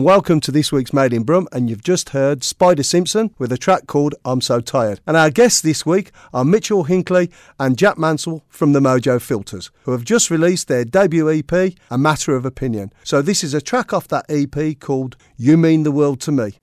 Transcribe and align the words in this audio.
and 0.00 0.06
welcome 0.06 0.40
to 0.40 0.50
this 0.50 0.72
week's 0.72 0.94
Made 0.94 1.12
in 1.12 1.24
Brum. 1.24 1.46
And 1.52 1.68
you've 1.68 1.84
just 1.84 2.08
heard 2.08 2.42
Spider 2.42 2.82
Simpson 2.82 3.34
with 3.36 3.52
a 3.52 3.58
track 3.58 3.86
called 3.86 4.14
I'm 4.24 4.40
So 4.40 4.62
Tired. 4.62 4.98
And 5.06 5.14
our 5.14 5.28
guests 5.28 5.60
this 5.60 5.84
week 5.84 6.10
are 6.32 6.42
Mitchell 6.42 6.86
Hinkley 6.86 7.30
and 7.58 7.76
Jack 7.76 7.98
Mansell 7.98 8.42
from 8.48 8.72
the 8.72 8.80
Mojo 8.80 9.20
Filters, 9.20 9.70
who 9.82 9.92
have 9.92 10.06
just 10.06 10.30
released 10.30 10.68
their 10.68 10.86
debut 10.86 11.30
EP, 11.30 11.52
A 11.90 11.98
Matter 11.98 12.34
of 12.34 12.46
Opinion. 12.46 12.94
So 13.04 13.20
this 13.20 13.44
is 13.44 13.52
a 13.52 13.60
track 13.60 13.92
off 13.92 14.08
that 14.08 14.24
EP 14.30 14.80
called 14.80 15.18
You 15.36 15.58
Mean 15.58 15.82
the 15.82 15.92
World 15.92 16.22
to 16.22 16.32
Me. 16.32 16.59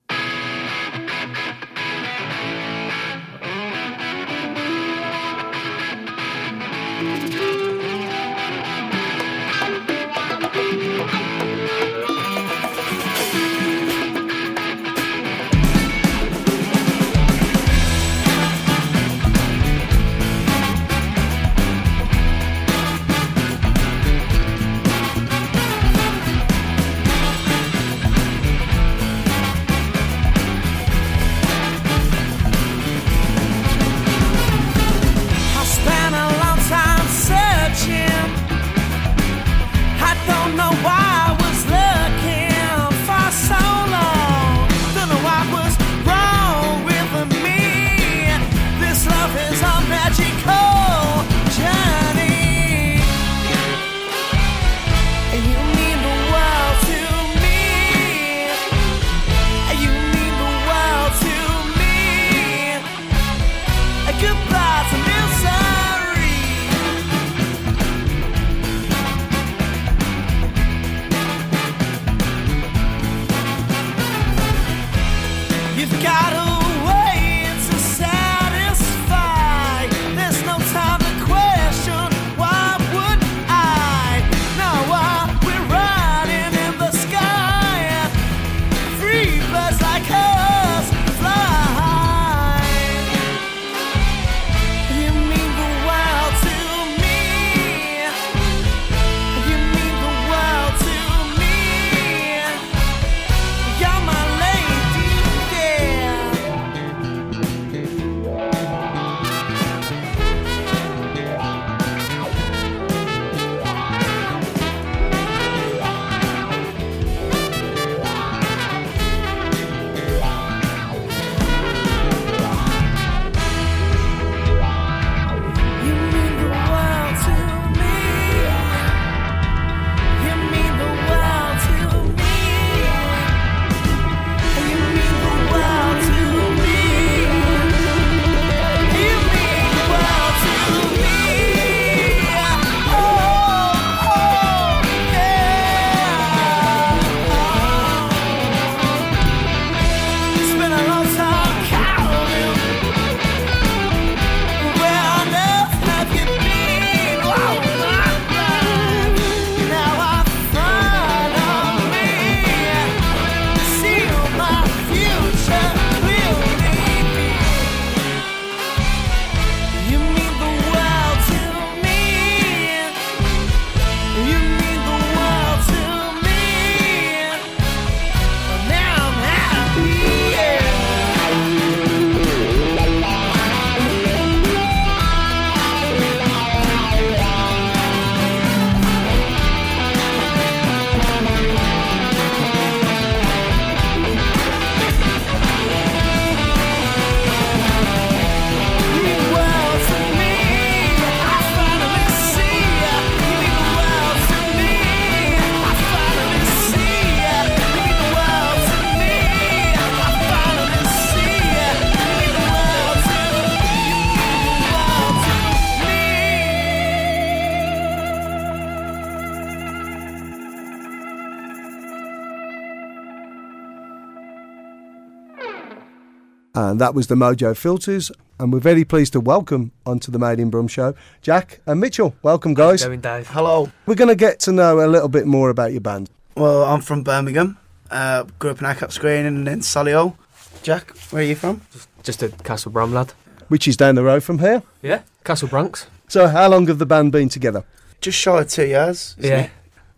And 226.78 226.82
that 226.84 226.94
was 226.94 227.08
the 227.08 227.16
Mojo 227.16 227.56
Filters. 227.56 228.12
And 228.38 228.52
we're 228.52 228.60
very 228.60 228.84
pleased 228.84 229.12
to 229.14 229.18
welcome 229.20 229.72
onto 229.84 230.12
the 230.12 230.18
Made 230.20 230.38
in 230.38 230.48
Brum 230.48 230.68
show 230.68 230.94
Jack 231.22 231.58
and 231.66 231.80
Mitchell. 231.80 232.14
Welcome, 232.22 232.54
guys. 232.54 232.84
Going 232.84 233.00
Dave. 233.00 233.26
Hello. 233.26 233.72
We're 233.86 233.96
going 233.96 234.10
to 234.10 234.14
get 234.14 234.38
to 234.46 234.52
know 234.52 234.78
a 234.78 234.86
little 234.86 235.08
bit 235.08 235.26
more 235.26 235.50
about 235.50 235.72
your 235.72 235.80
band. 235.80 236.08
Well, 236.36 236.62
I'm 236.62 236.80
from 236.80 237.02
Birmingham. 237.02 237.58
Uh, 237.90 238.26
grew 238.38 238.52
up 238.52 238.60
in 238.60 238.64
Acocks 238.68 238.96
Green 239.00 239.26
and 239.26 239.44
then 239.44 239.58
Solihull. 239.58 240.14
Jack, 240.62 240.96
where 241.10 241.20
are 241.20 241.26
you 241.26 241.34
from? 241.34 241.62
Just 242.04 242.22
a 242.22 242.28
Castle 242.28 242.70
Brum 242.70 242.94
lad. 242.94 243.12
which 243.48 243.66
is 243.66 243.76
down 243.76 243.96
the 243.96 244.04
road 244.04 244.22
from 244.22 244.38
here. 244.38 244.62
Yeah. 244.80 245.02
Castle 245.24 245.48
Bronx. 245.48 245.88
So, 246.06 246.28
how 246.28 246.48
long 246.48 246.68
have 246.68 246.78
the 246.78 246.86
band 246.86 247.10
been 247.10 247.28
together? 247.28 247.64
Just 248.00 248.18
shy 248.18 248.42
of 248.42 248.48
two 248.48 248.66
years. 248.68 249.16
isn't 249.18 249.28
Yeah. 249.28 249.40
it? 249.46 249.50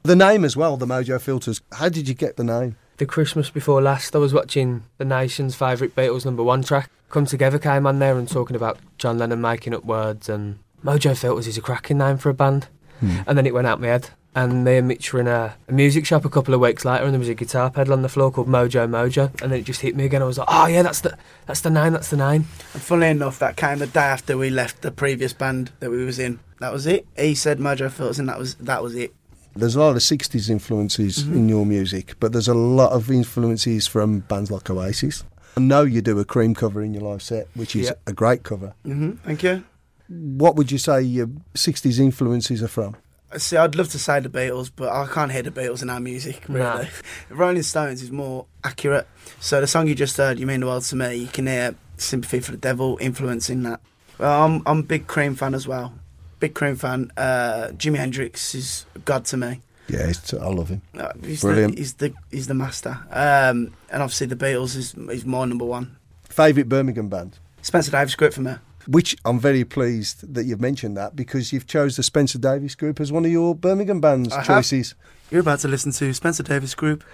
The 0.02 0.16
name 0.16 0.46
as 0.46 0.56
well, 0.56 0.78
the 0.78 0.86
Mojo 0.86 1.20
Filters. 1.20 1.60
How 1.72 1.90
did 1.90 2.08
you 2.08 2.14
get 2.14 2.38
the 2.38 2.44
name? 2.44 2.76
The 3.00 3.06
Christmas 3.06 3.48
before 3.48 3.80
last, 3.80 4.14
I 4.14 4.18
was 4.18 4.34
watching 4.34 4.82
the 4.98 5.06
nation's 5.06 5.54
favourite 5.54 5.96
Beatles 5.96 6.26
number 6.26 6.42
one 6.42 6.62
track. 6.62 6.90
Come 7.08 7.24
Together 7.24 7.58
came 7.58 7.86
on 7.86 7.98
there 7.98 8.18
and 8.18 8.28
talking 8.28 8.54
about 8.54 8.78
John 8.98 9.16
Lennon 9.16 9.40
making 9.40 9.72
up 9.72 9.86
words 9.86 10.28
and 10.28 10.58
Mojo 10.84 11.16
Filters 11.16 11.46
is 11.46 11.56
a 11.56 11.62
cracking 11.62 11.96
name 11.96 12.18
for 12.18 12.28
a 12.28 12.34
band. 12.34 12.68
Hmm. 12.98 13.20
And 13.26 13.38
then 13.38 13.46
it 13.46 13.54
went 13.54 13.66
out 13.66 13.80
my 13.80 13.86
head. 13.86 14.10
And 14.34 14.66
me 14.66 14.76
and 14.76 14.86
Mitch 14.86 15.14
were 15.14 15.20
in 15.20 15.28
a, 15.28 15.56
a 15.66 15.72
music 15.72 16.04
shop 16.04 16.26
a 16.26 16.28
couple 16.28 16.52
of 16.52 16.60
weeks 16.60 16.84
later 16.84 17.04
and 17.04 17.14
there 17.14 17.18
was 17.18 17.30
a 17.30 17.34
guitar 17.34 17.70
pedal 17.70 17.94
on 17.94 18.02
the 18.02 18.10
floor 18.10 18.30
called 18.30 18.48
Mojo 18.48 18.86
Mojo. 18.86 19.28
And 19.40 19.50
then 19.50 19.60
it 19.60 19.64
just 19.64 19.80
hit 19.80 19.96
me 19.96 20.04
again. 20.04 20.20
I 20.20 20.26
was 20.26 20.36
like, 20.36 20.48
oh 20.50 20.66
yeah, 20.66 20.82
that's 20.82 21.00
the 21.00 21.16
that's 21.46 21.62
the 21.62 21.70
name, 21.70 21.94
that's 21.94 22.10
the 22.10 22.18
name. 22.18 22.48
And 22.74 22.82
funnily 22.82 23.08
enough, 23.08 23.38
that 23.38 23.56
came 23.56 23.78
the 23.78 23.86
day 23.86 24.00
after 24.00 24.36
we 24.36 24.50
left 24.50 24.82
the 24.82 24.90
previous 24.90 25.32
band 25.32 25.72
that 25.80 25.90
we 25.90 26.04
was 26.04 26.18
in. 26.18 26.38
That 26.58 26.70
was 26.70 26.86
it. 26.86 27.06
He 27.16 27.34
said 27.34 27.60
Mojo 27.60 27.90
Filters, 27.90 28.18
and 28.18 28.28
that 28.28 28.38
was 28.38 28.56
that 28.56 28.82
was 28.82 28.94
it. 28.94 29.14
There's 29.54 29.74
a 29.76 29.80
lot 29.80 29.90
of 29.90 29.96
60s 29.96 30.48
influences 30.48 31.22
in 31.22 31.48
your 31.48 31.66
music, 31.66 32.14
but 32.20 32.32
there's 32.32 32.48
a 32.48 32.54
lot 32.54 32.92
of 32.92 33.10
influences 33.10 33.86
from 33.86 34.20
bands 34.20 34.50
like 34.50 34.70
Oasis. 34.70 35.24
I 35.56 35.60
know 35.60 35.82
you 35.82 36.00
do 36.00 36.18
a 36.20 36.24
cream 36.24 36.54
cover 36.54 36.82
in 36.82 36.94
your 36.94 37.02
live 37.02 37.22
set, 37.22 37.48
which 37.54 37.74
is 37.74 37.92
a 38.06 38.12
great 38.12 38.42
cover. 38.44 38.74
hmm 38.84 39.12
Thank 39.24 39.42
you. 39.42 39.64
What 40.08 40.56
would 40.56 40.72
you 40.72 40.78
say 40.78 41.02
your 41.02 41.28
60s 41.54 41.98
influences 42.00 42.62
are 42.62 42.68
from? 42.68 42.96
See, 43.36 43.56
I'd 43.56 43.76
love 43.76 43.88
to 43.90 43.98
say 43.98 44.18
the 44.18 44.28
Beatles, 44.28 44.72
but 44.74 44.88
I 44.88 45.06
can't 45.06 45.30
hear 45.30 45.42
the 45.42 45.52
Beatles 45.52 45.82
in 45.82 45.90
our 45.90 46.00
music, 46.00 46.42
really. 46.48 46.88
Rolling 47.28 47.62
Stones 47.62 48.02
is 48.02 48.10
more 48.10 48.46
accurate. 48.64 49.06
So 49.38 49.60
the 49.60 49.68
song 49.68 49.86
you 49.86 49.94
just 49.94 50.16
heard, 50.16 50.38
You 50.40 50.46
Mean 50.46 50.60
the 50.60 50.66
World 50.66 50.82
to 50.84 50.96
Me, 50.96 51.14
you 51.14 51.28
can 51.28 51.46
hear 51.46 51.76
Sympathy 51.96 52.40
for 52.40 52.50
the 52.50 52.56
Devil 52.58 52.98
influencing 53.00 53.62
that. 53.64 53.80
Well, 54.18 54.44
I'm, 54.44 54.62
I'm 54.66 54.78
a 54.80 54.82
big 54.82 55.06
Cream 55.06 55.36
fan 55.36 55.54
as 55.54 55.68
well. 55.68 55.94
Big 56.40 56.54
Cream 56.54 56.74
fan. 56.76 57.12
Uh, 57.16 57.68
Jimi 57.76 57.96
Hendrix 57.96 58.54
is 58.54 58.86
God 59.04 59.24
to 59.26 59.36
me. 59.36 59.60
Yeah, 59.88 60.06
it's, 60.08 60.32
I 60.34 60.46
love 60.46 60.68
him. 60.68 60.82
Uh, 60.96 61.12
he's, 61.24 61.40
Brilliant. 61.42 61.74
The, 61.74 61.80
he's, 61.80 61.94
the, 61.94 62.14
he's 62.30 62.46
the 62.46 62.54
master. 62.54 62.98
Um, 63.10 63.74
and 63.90 64.02
obviously 64.02 64.26
the 64.28 64.36
Beatles 64.36 64.76
is, 64.76 64.94
is 64.94 65.24
my 65.24 65.44
number 65.44 65.64
one. 65.64 65.96
Favourite 66.24 66.68
Birmingham 66.68 67.08
band? 67.08 67.38
Spencer 67.62 67.90
Davis 67.90 68.14
group 68.14 68.32
for 68.32 68.40
me. 68.42 68.54
Which 68.86 69.16
I'm 69.24 69.38
very 69.38 69.64
pleased 69.64 70.32
that 70.34 70.46
you've 70.46 70.60
mentioned 70.60 70.96
that 70.96 71.14
because 71.14 71.52
you've 71.52 71.66
chose 71.66 71.96
the 71.96 72.02
Spencer 72.02 72.38
Davis 72.38 72.74
Group 72.74 72.98
as 72.98 73.12
one 73.12 73.24
of 73.24 73.30
your 73.30 73.54
Birmingham 73.54 74.00
band's 74.00 74.32
I 74.32 74.36
have. 74.38 74.46
choices. 74.46 74.94
You're 75.30 75.42
about 75.42 75.58
to 75.60 75.68
listen 75.68 75.92
to 75.92 76.12
Spencer 76.14 76.42
Davis 76.42 76.74
group. 76.74 77.04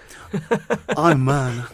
I'm 0.97 1.25
man. 1.25 1.65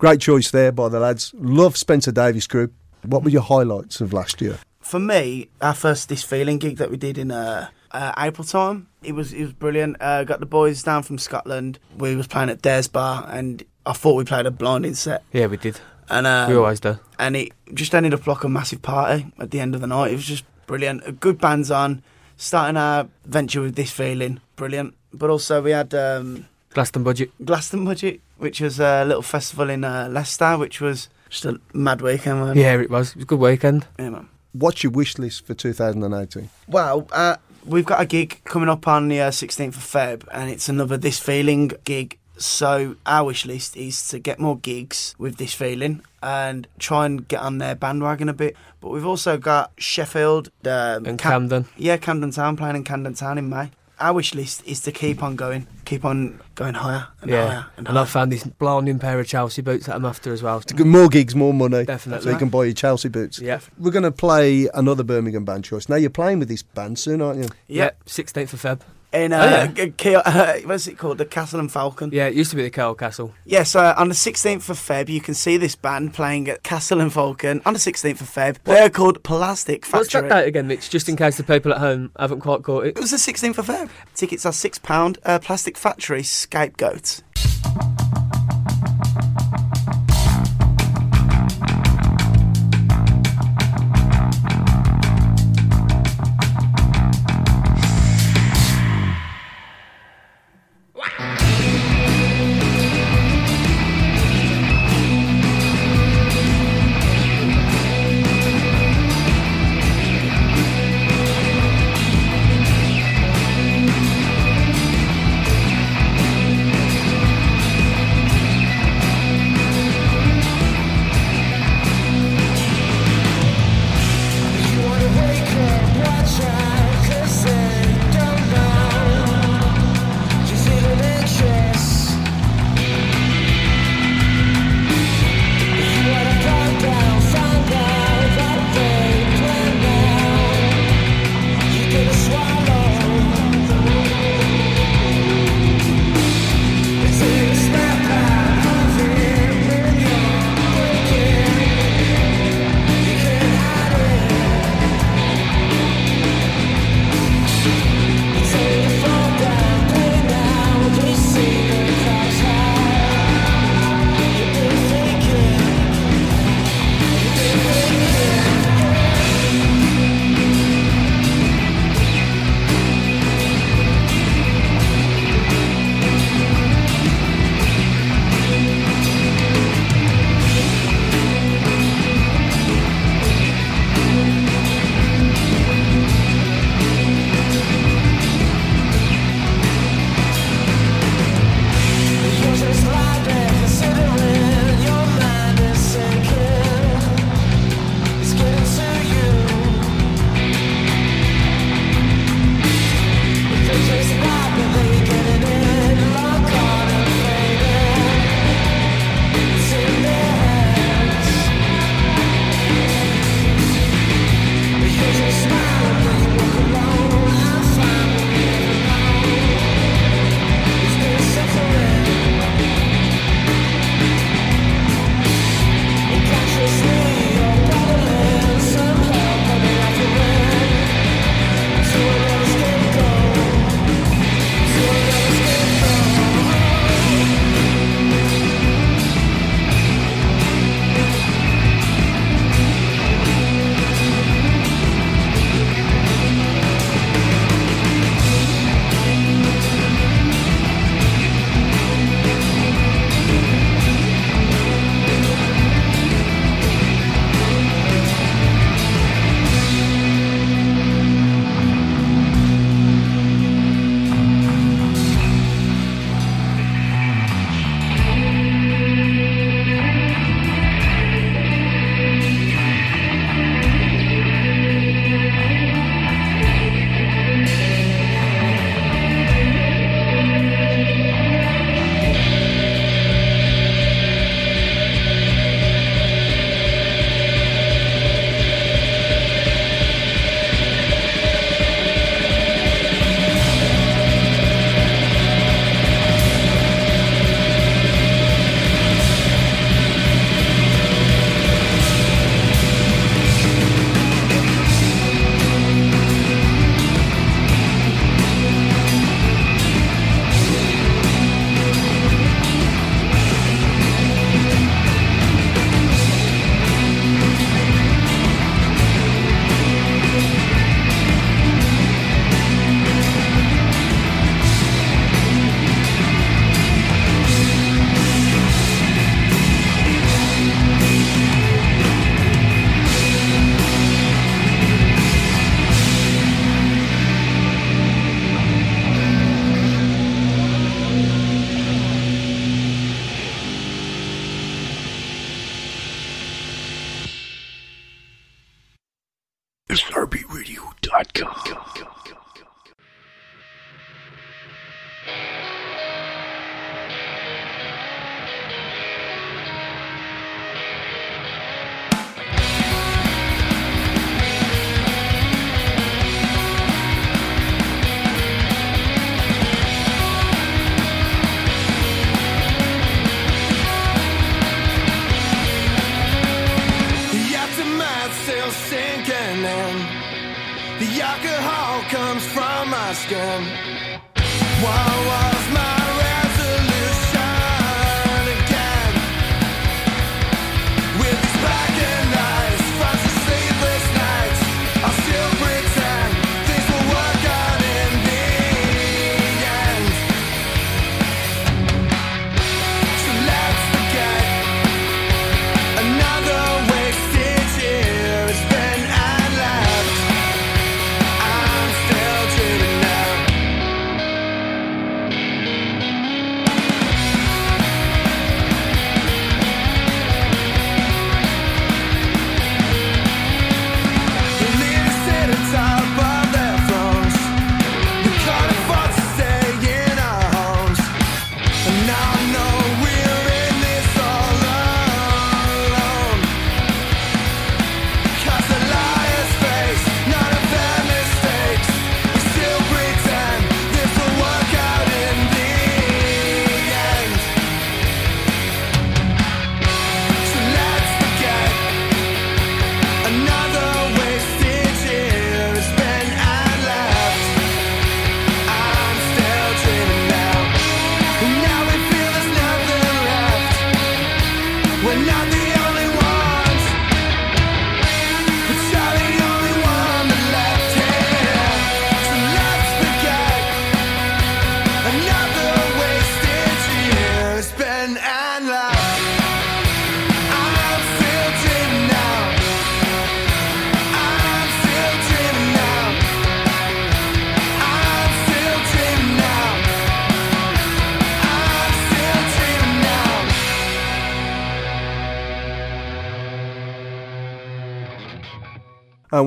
Great 0.00 0.18
choice 0.18 0.50
there 0.50 0.72
by 0.72 0.88
the 0.88 0.98
lads. 0.98 1.34
Love 1.38 1.76
Spencer 1.76 2.10
Davis 2.10 2.46
group. 2.46 2.72
What 3.04 3.22
were 3.22 3.28
your 3.28 3.42
highlights 3.42 4.00
of 4.00 4.14
last 4.14 4.40
year? 4.40 4.58
For 4.80 4.98
me, 4.98 5.50
our 5.60 5.74
first 5.74 6.08
this 6.08 6.22
feeling 6.22 6.56
gig 6.56 6.78
that 6.78 6.90
we 6.90 6.96
did 6.96 7.18
in 7.18 7.30
uh, 7.30 7.68
uh, 7.90 8.12
April 8.16 8.46
time, 8.46 8.88
it 9.02 9.12
was 9.12 9.34
it 9.34 9.42
was 9.42 9.52
brilliant. 9.52 9.98
Uh, 10.00 10.24
got 10.24 10.40
the 10.40 10.46
boys 10.46 10.82
down 10.82 11.02
from 11.02 11.18
Scotland. 11.18 11.78
We 11.98 12.16
was 12.16 12.26
playing 12.26 12.48
at 12.48 12.62
Dares 12.62 12.88
Bar, 12.88 13.28
and 13.30 13.62
I 13.84 13.92
thought 13.92 14.14
we 14.14 14.24
played 14.24 14.46
a 14.46 14.50
blinding 14.50 14.94
set. 14.94 15.22
Yeah, 15.34 15.48
we 15.48 15.58
did. 15.58 15.78
And 16.08 16.26
um, 16.26 16.48
we 16.48 16.56
always 16.56 16.80
do. 16.80 16.98
and 17.18 17.36
it 17.36 17.52
just 17.74 17.94
ended 17.94 18.14
up 18.14 18.26
like 18.26 18.42
a 18.42 18.48
massive 18.48 18.80
party 18.80 19.26
at 19.38 19.50
the 19.50 19.60
end 19.60 19.74
of 19.74 19.82
the 19.82 19.86
night. 19.86 20.12
It 20.12 20.16
was 20.16 20.24
just 20.24 20.44
brilliant. 20.66 21.02
A 21.06 21.12
good 21.12 21.38
bands 21.38 21.70
on, 21.70 22.02
starting 22.38 22.78
our 22.78 23.06
venture 23.26 23.60
with 23.60 23.76
this 23.76 23.90
feeling, 23.90 24.40
brilliant. 24.56 24.94
But 25.12 25.28
also 25.28 25.60
we 25.60 25.72
had 25.72 25.92
um, 25.92 26.46
Glastonbudget. 26.74 27.30
Glaston 27.44 27.84
Budget, 27.84 28.20
which 28.38 28.60
was 28.60 28.78
a 28.80 29.04
little 29.04 29.22
festival 29.22 29.70
in 29.70 29.84
uh, 29.84 30.08
Leicester, 30.10 30.56
which 30.56 30.80
was 30.80 31.08
just 31.28 31.44
a 31.44 31.60
mad 31.72 32.00
weekend. 32.00 32.40
Man. 32.40 32.56
Yeah, 32.56 32.80
it 32.80 32.90
was. 32.90 33.10
It 33.10 33.16
was 33.16 33.22
a 33.24 33.26
good 33.26 33.40
weekend. 33.40 33.86
yeah, 33.98 34.10
man. 34.10 34.28
What's 34.52 34.82
your 34.82 34.90
wish 34.92 35.16
list 35.18 35.46
for 35.46 35.54
2018? 35.54 36.48
Well, 36.66 37.06
uh, 37.12 37.36
we've 37.64 37.84
got 37.84 38.00
a 38.00 38.06
gig 38.06 38.40
coming 38.44 38.68
up 38.68 38.88
on 38.88 39.08
the 39.08 39.20
uh, 39.20 39.30
16th 39.30 39.68
of 39.68 39.74
Feb, 39.76 40.26
and 40.32 40.50
it's 40.50 40.68
another 40.68 40.96
This 40.96 41.18
Feeling 41.20 41.70
gig. 41.84 42.16
So 42.36 42.96
our 43.04 43.24
wish 43.26 43.44
list 43.44 43.76
is 43.76 44.08
to 44.08 44.18
get 44.18 44.38
more 44.40 44.56
gigs 44.58 45.14
with 45.18 45.36
This 45.36 45.52
Feeling 45.54 46.00
and 46.22 46.66
try 46.78 47.04
and 47.06 47.28
get 47.28 47.40
on 47.42 47.58
their 47.58 47.74
bandwagon 47.74 48.28
a 48.28 48.32
bit. 48.32 48.56
But 48.80 48.88
we've 48.90 49.06
also 49.06 49.36
got 49.38 49.72
Sheffield 49.78 50.50
um, 50.64 51.04
And 51.06 51.18
Cam- 51.18 51.32
Camden. 51.48 51.66
Yeah, 51.76 51.96
Camden 51.98 52.30
Town 52.30 52.56
playing 52.56 52.76
in 52.76 52.84
Camden 52.84 53.14
Town 53.14 53.36
in 53.38 53.48
May. 53.50 53.70
Our 54.00 54.14
wish 54.14 54.34
list 54.34 54.62
is 54.66 54.80
to 54.80 54.92
keep 54.92 55.22
on 55.22 55.36
going, 55.36 55.66
keep 55.84 56.06
on 56.06 56.40
going 56.54 56.72
higher 56.74 57.08
and 57.20 57.30
Yeah. 57.30 57.46
higher 57.46 57.66
and 57.76 57.86
And 57.86 57.88
higher. 57.88 57.98
I've 58.04 58.08
found 58.10 58.32
this 58.32 58.44
blinding 58.44 58.98
pair 58.98 59.20
of 59.20 59.26
Chelsea 59.26 59.60
boots 59.60 59.86
that 59.86 59.94
I'm 59.96 60.06
after 60.06 60.32
as 60.32 60.42
well. 60.42 60.62
More 60.78 61.08
gigs, 61.08 61.34
more 61.34 61.52
money. 61.52 61.84
Definitely. 61.84 62.24
So 62.24 62.30
you 62.30 62.38
can 62.38 62.48
buy 62.48 62.64
your 62.64 62.72
Chelsea 62.72 63.10
boots. 63.10 63.38
Yeah. 63.40 63.60
We're 63.78 63.90
going 63.90 64.04
to 64.04 64.10
play 64.12 64.68
another 64.72 65.02
Birmingham 65.04 65.44
band 65.44 65.64
choice. 65.64 65.88
Now 65.88 65.96
you're 65.96 66.08
playing 66.08 66.38
with 66.38 66.48
this 66.48 66.62
band 66.62 66.98
soon, 66.98 67.20
aren't 67.20 67.40
you? 67.42 67.48
yeah, 67.68 67.90
16th 68.06 68.54
of 68.54 68.62
Feb. 68.62 68.80
In 69.12 69.32
Oh, 69.32 69.40
uh, 69.40 69.44
yeah. 69.44 69.66
K- 69.68 69.90
K- 69.96 70.14
uh, 70.14 70.54
what's 70.64 70.86
it 70.86 70.96
called? 70.98 71.18
The 71.18 71.24
Castle 71.24 71.58
and 71.60 71.70
Falcon. 71.70 72.10
Yeah, 72.12 72.26
it 72.26 72.34
used 72.34 72.50
to 72.50 72.56
be 72.56 72.62
the 72.62 72.70
Curl 72.70 72.94
Castle. 72.94 73.34
Yeah, 73.44 73.62
so 73.64 73.92
on 73.96 74.08
the 74.08 74.14
16th 74.14 74.68
of 74.68 74.78
Feb, 74.78 75.08
you 75.08 75.20
can 75.20 75.34
see 75.34 75.56
this 75.56 75.74
band 75.76 76.14
playing 76.14 76.48
at 76.48 76.62
Castle 76.62 77.00
and 77.00 77.12
Falcon 77.12 77.60
on 77.66 77.72
the 77.72 77.78
16th 77.78 78.20
of 78.20 78.28
Feb. 78.30 78.58
They're 78.64 78.90
called 78.90 79.22
Plastic 79.22 79.84
Factory. 79.84 79.98
What's 80.00 80.12
Factory. 80.12 80.28
that 80.28 80.40
date 80.42 80.48
again, 80.48 80.66
Mitch? 80.68 80.90
Just 80.90 81.08
in 81.08 81.16
case 81.16 81.36
the 81.36 81.42
people 81.44 81.72
at 81.72 81.78
home 81.78 82.12
haven't 82.18 82.40
quite 82.40 82.62
caught 82.62 82.86
it. 82.86 82.96
It 82.96 83.00
was 83.00 83.10
the 83.10 83.16
16th 83.16 83.58
of 83.58 83.66
Feb. 83.66 83.90
Tickets 84.14 84.46
are 84.46 84.52
£6. 84.52 85.18
Uh, 85.24 85.38
Plastic 85.38 85.76
Factory 85.76 86.22
Scapegoat. 86.22 87.22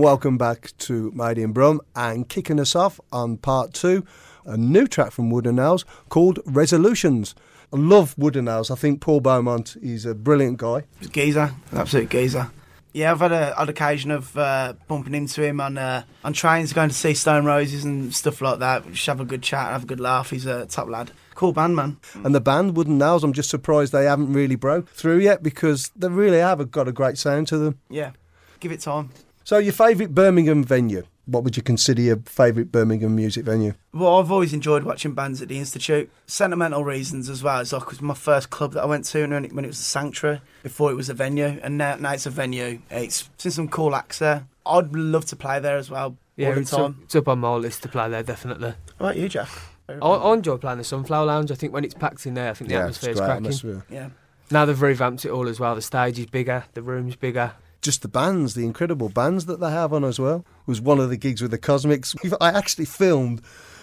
Welcome 0.03 0.37
back 0.37 0.73
to 0.79 1.13
Made 1.15 1.37
in 1.37 1.53
Brum 1.53 1.79
and 1.95 2.27
kicking 2.27 2.59
us 2.59 2.75
off 2.75 2.99
on 3.13 3.37
part 3.37 3.73
two, 3.73 4.05
a 4.43 4.57
new 4.57 4.85
track 4.85 5.13
from 5.13 5.29
Wooden 5.29 5.55
Nails 5.55 5.85
called 6.09 6.41
Resolutions. 6.45 7.33
I 7.71 7.77
love 7.77 8.13
Wooden 8.17 8.43
Nails. 8.43 8.69
I 8.69 8.75
think 8.75 8.99
Paul 8.99 9.21
Beaumont 9.21 9.77
is 9.81 10.05
a 10.05 10.13
brilliant 10.13 10.57
guy. 10.57 10.83
He's 10.99 11.07
a 11.07 11.11
geezer, 11.11 11.53
an 11.71 11.77
absolute 11.77 12.09
geezer. 12.09 12.51
Yeah, 12.91 13.13
I've 13.13 13.21
had 13.21 13.31
a 13.31 13.57
odd 13.57 13.69
occasion 13.69 14.11
of 14.11 14.37
uh, 14.37 14.73
bumping 14.89 15.15
into 15.15 15.41
him 15.41 15.61
on 15.61 15.77
uh, 15.77 16.03
on 16.25 16.33
trains, 16.33 16.73
going 16.73 16.89
to 16.89 16.95
see 16.95 17.13
Stone 17.13 17.45
Roses 17.45 17.85
and 17.85 18.13
stuff 18.13 18.41
like 18.41 18.59
that. 18.59 18.85
Just 18.91 19.05
have 19.05 19.21
a 19.21 19.25
good 19.25 19.41
chat, 19.41 19.71
have 19.71 19.83
a 19.83 19.87
good 19.87 20.01
laugh. 20.01 20.31
He's 20.31 20.45
a 20.45 20.65
top 20.65 20.89
lad, 20.89 21.11
cool 21.33 21.53
band 21.53 21.77
man. 21.77 21.95
And 22.25 22.35
the 22.35 22.41
band 22.41 22.75
Wooden 22.75 22.97
Nails, 22.97 23.23
I'm 23.23 23.31
just 23.31 23.49
surprised 23.49 23.93
they 23.93 24.03
haven't 24.03 24.33
really 24.33 24.57
broke 24.57 24.89
through 24.89 25.19
yet 25.19 25.41
because 25.41 25.91
they 25.95 26.09
really 26.09 26.39
have 26.39 26.71
got 26.71 26.89
a 26.89 26.91
great 26.91 27.17
sound 27.17 27.47
to 27.47 27.57
them. 27.57 27.79
Yeah, 27.89 28.11
give 28.59 28.73
it 28.73 28.81
time. 28.81 29.11
So, 29.43 29.57
your 29.57 29.73
favourite 29.73 30.15
Birmingham 30.15 30.63
venue? 30.63 31.03
What 31.25 31.43
would 31.43 31.55
you 31.55 31.63
consider 31.63 32.01
your 32.01 32.17
favourite 32.25 32.71
Birmingham 32.71 33.15
music 33.15 33.45
venue? 33.45 33.73
Well, 33.93 34.19
I've 34.19 34.31
always 34.31 34.53
enjoyed 34.53 34.83
watching 34.83 35.13
bands 35.13 35.41
at 35.41 35.47
the 35.47 35.57
Institute. 35.57 36.09
Sentimental 36.27 36.83
reasons 36.83 37.29
as 37.29 37.41
well. 37.43 37.61
It's 37.61 37.71
like 37.71 37.83
it 37.83 37.89
was 37.89 38.01
my 38.01 38.13
first 38.13 38.49
club 38.49 38.73
that 38.73 38.83
I 38.83 38.85
went 38.85 39.05
to 39.05 39.21
when 39.21 39.45
it, 39.45 39.53
when 39.53 39.63
it 39.63 39.69
was 39.69 39.79
a 39.79 39.83
sanctuary 39.83 40.41
before 40.63 40.91
it 40.91 40.95
was 40.95 41.09
a 41.09 41.13
venue, 41.13 41.59
and 41.61 41.77
now, 41.77 41.95
now 41.95 42.13
it's 42.13 42.25
a 42.25 42.29
venue. 42.29 42.81
It's 42.89 43.29
seen 43.37 43.51
some 43.51 43.67
cool 43.69 43.95
acts 43.95 44.19
there. 44.19 44.47
I'd 44.65 44.93
love 44.93 45.25
to 45.25 45.35
play 45.35 45.59
there 45.59 45.77
as 45.77 45.89
well 45.89 46.17
Yeah, 46.37 46.49
all 46.49 46.55
the 46.55 46.61
it's 46.61 46.73
up, 46.73 46.95
it's 47.03 47.15
up 47.15 47.27
on 47.27 47.39
my 47.39 47.55
list 47.55 47.83
to 47.83 47.89
play 47.89 48.09
there, 48.09 48.23
definitely. 48.23 48.73
How 48.99 49.05
about 49.05 49.17
you, 49.17 49.27
Jack? 49.29 49.49
I, 49.89 49.93
I 49.95 50.33
enjoy 50.33 50.55
playing 50.57 50.77
the 50.77 50.83
Sunflower 50.85 51.25
Lounge. 51.25 51.51
I 51.51 51.55
think 51.55 51.73
when 51.73 51.83
it's 51.83 51.93
packed 51.93 52.25
in 52.25 52.33
there, 52.35 52.51
I 52.51 52.53
think 52.53 52.69
the 52.69 52.75
it's 52.75 52.81
atmosphere's 52.81 53.17
great 53.17 53.25
cracking. 53.25 53.45
atmosphere. 53.45 53.85
Yeah. 53.89 54.09
Now 54.51 54.65
they've 54.65 54.81
revamped 54.81 55.25
it 55.25 55.31
all 55.31 55.47
as 55.49 55.59
well. 55.59 55.75
The 55.75 55.81
stage 55.81 56.17
is 56.19 56.25
bigger, 56.27 56.63
the 56.73 56.81
room's 56.81 57.15
bigger. 57.17 57.53
Just 57.83 58.01
the 58.01 58.07
bands, 58.07 58.53
the 58.53 58.63
incredible 58.65 59.09
bands 59.09 59.45
that 59.45 59.59
they 59.59 59.69
have 59.69 59.91
on 59.91 60.05
as 60.05 60.17
well. 60.17 60.37
It 60.61 60.67
was 60.67 60.79
one 60.79 60.99
of 61.01 61.09
the 61.09 61.17
gigs 61.17 61.41
with 61.41 61.51
the 61.51 61.57
Cosmics. 61.57 62.15
I 62.39 62.49
actually 62.49 62.85
filmed 62.85 63.41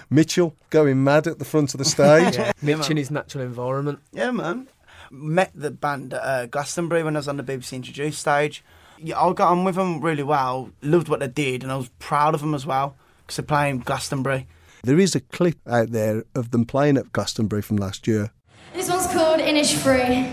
Mitchell 0.09 0.57
going 0.71 1.05
mad 1.05 1.27
at 1.27 1.39
the 1.39 1.45
front 1.45 1.75
of 1.75 1.79
the 1.79 1.85
stage. 1.97 2.35
Yeah, 2.37 2.53
Yeah, 2.63 2.77
Mitch 2.77 2.91
in 2.91 2.97
his 2.97 3.11
natural 3.11 3.45
environment. 3.45 3.99
Yeah, 4.13 4.31
man. 4.31 4.69
Met 5.11 5.51
the 5.55 5.71
band 5.71 6.15
at 6.15 6.23
uh, 6.23 6.47
Glastonbury 6.47 7.03
when 7.03 7.15
I 7.15 7.19
was 7.19 7.29
on 7.29 7.37
the 7.37 7.43
BBC 7.43 7.75
Introducing 7.75 8.13
stage. 8.13 8.65
Yeah, 8.99 9.21
I 9.21 9.33
got 9.35 9.51
on 9.51 9.65
with 9.65 9.75
them 9.75 10.01
really 10.01 10.23
well. 10.23 10.71
Loved 10.81 11.09
what 11.09 11.21
they 11.21 11.29
did, 11.29 11.63
and 11.63 11.71
I 11.71 11.77
was 11.77 11.91
proud 11.99 12.35
of 12.35 12.41
them 12.41 12.55
as 12.55 12.65
well 12.65 12.97
because 13.21 13.37
they're 13.37 13.45
playing 13.45 13.81
Glastonbury. 13.81 14.47
There 14.83 14.99
is 14.99 15.15
a 15.15 15.21
clip 15.21 15.59
out 15.69 15.91
there 15.93 16.25
of 16.35 16.53
them 16.53 16.65
playing 16.65 16.97
at 16.97 17.13
Glastonbury 17.13 17.61
from 17.61 17.77
last 17.77 18.07
year. 18.07 18.31
This 18.73 18.89
one's 18.89 19.07
called 19.09 19.41
Innisfree. 19.41 20.31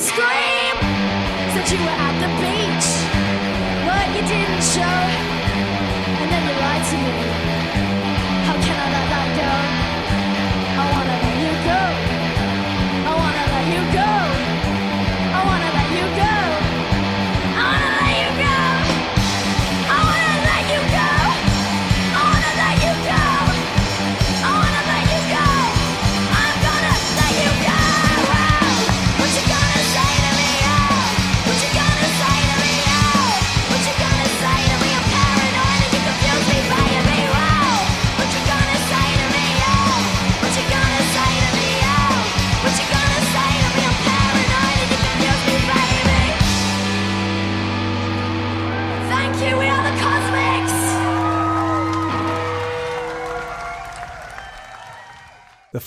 Scream. 0.00 0.74
Said 1.52 1.66
you 1.70 1.78
were 1.82 1.98
at 2.06 2.14
the 2.22 2.30
beach, 2.38 2.88
but 3.86 4.06
you 4.14 4.22
didn't 4.26 4.62
show, 4.62 4.98
and 6.20 6.30
then 6.30 6.42
you 6.48 6.54
lied 6.60 6.84
to 6.90 6.96
me. 6.96 7.37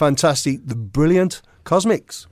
Fantastic, 0.01 0.65
the 0.65 0.73
brilliant 0.75 1.43
Cosmics. 1.63 2.25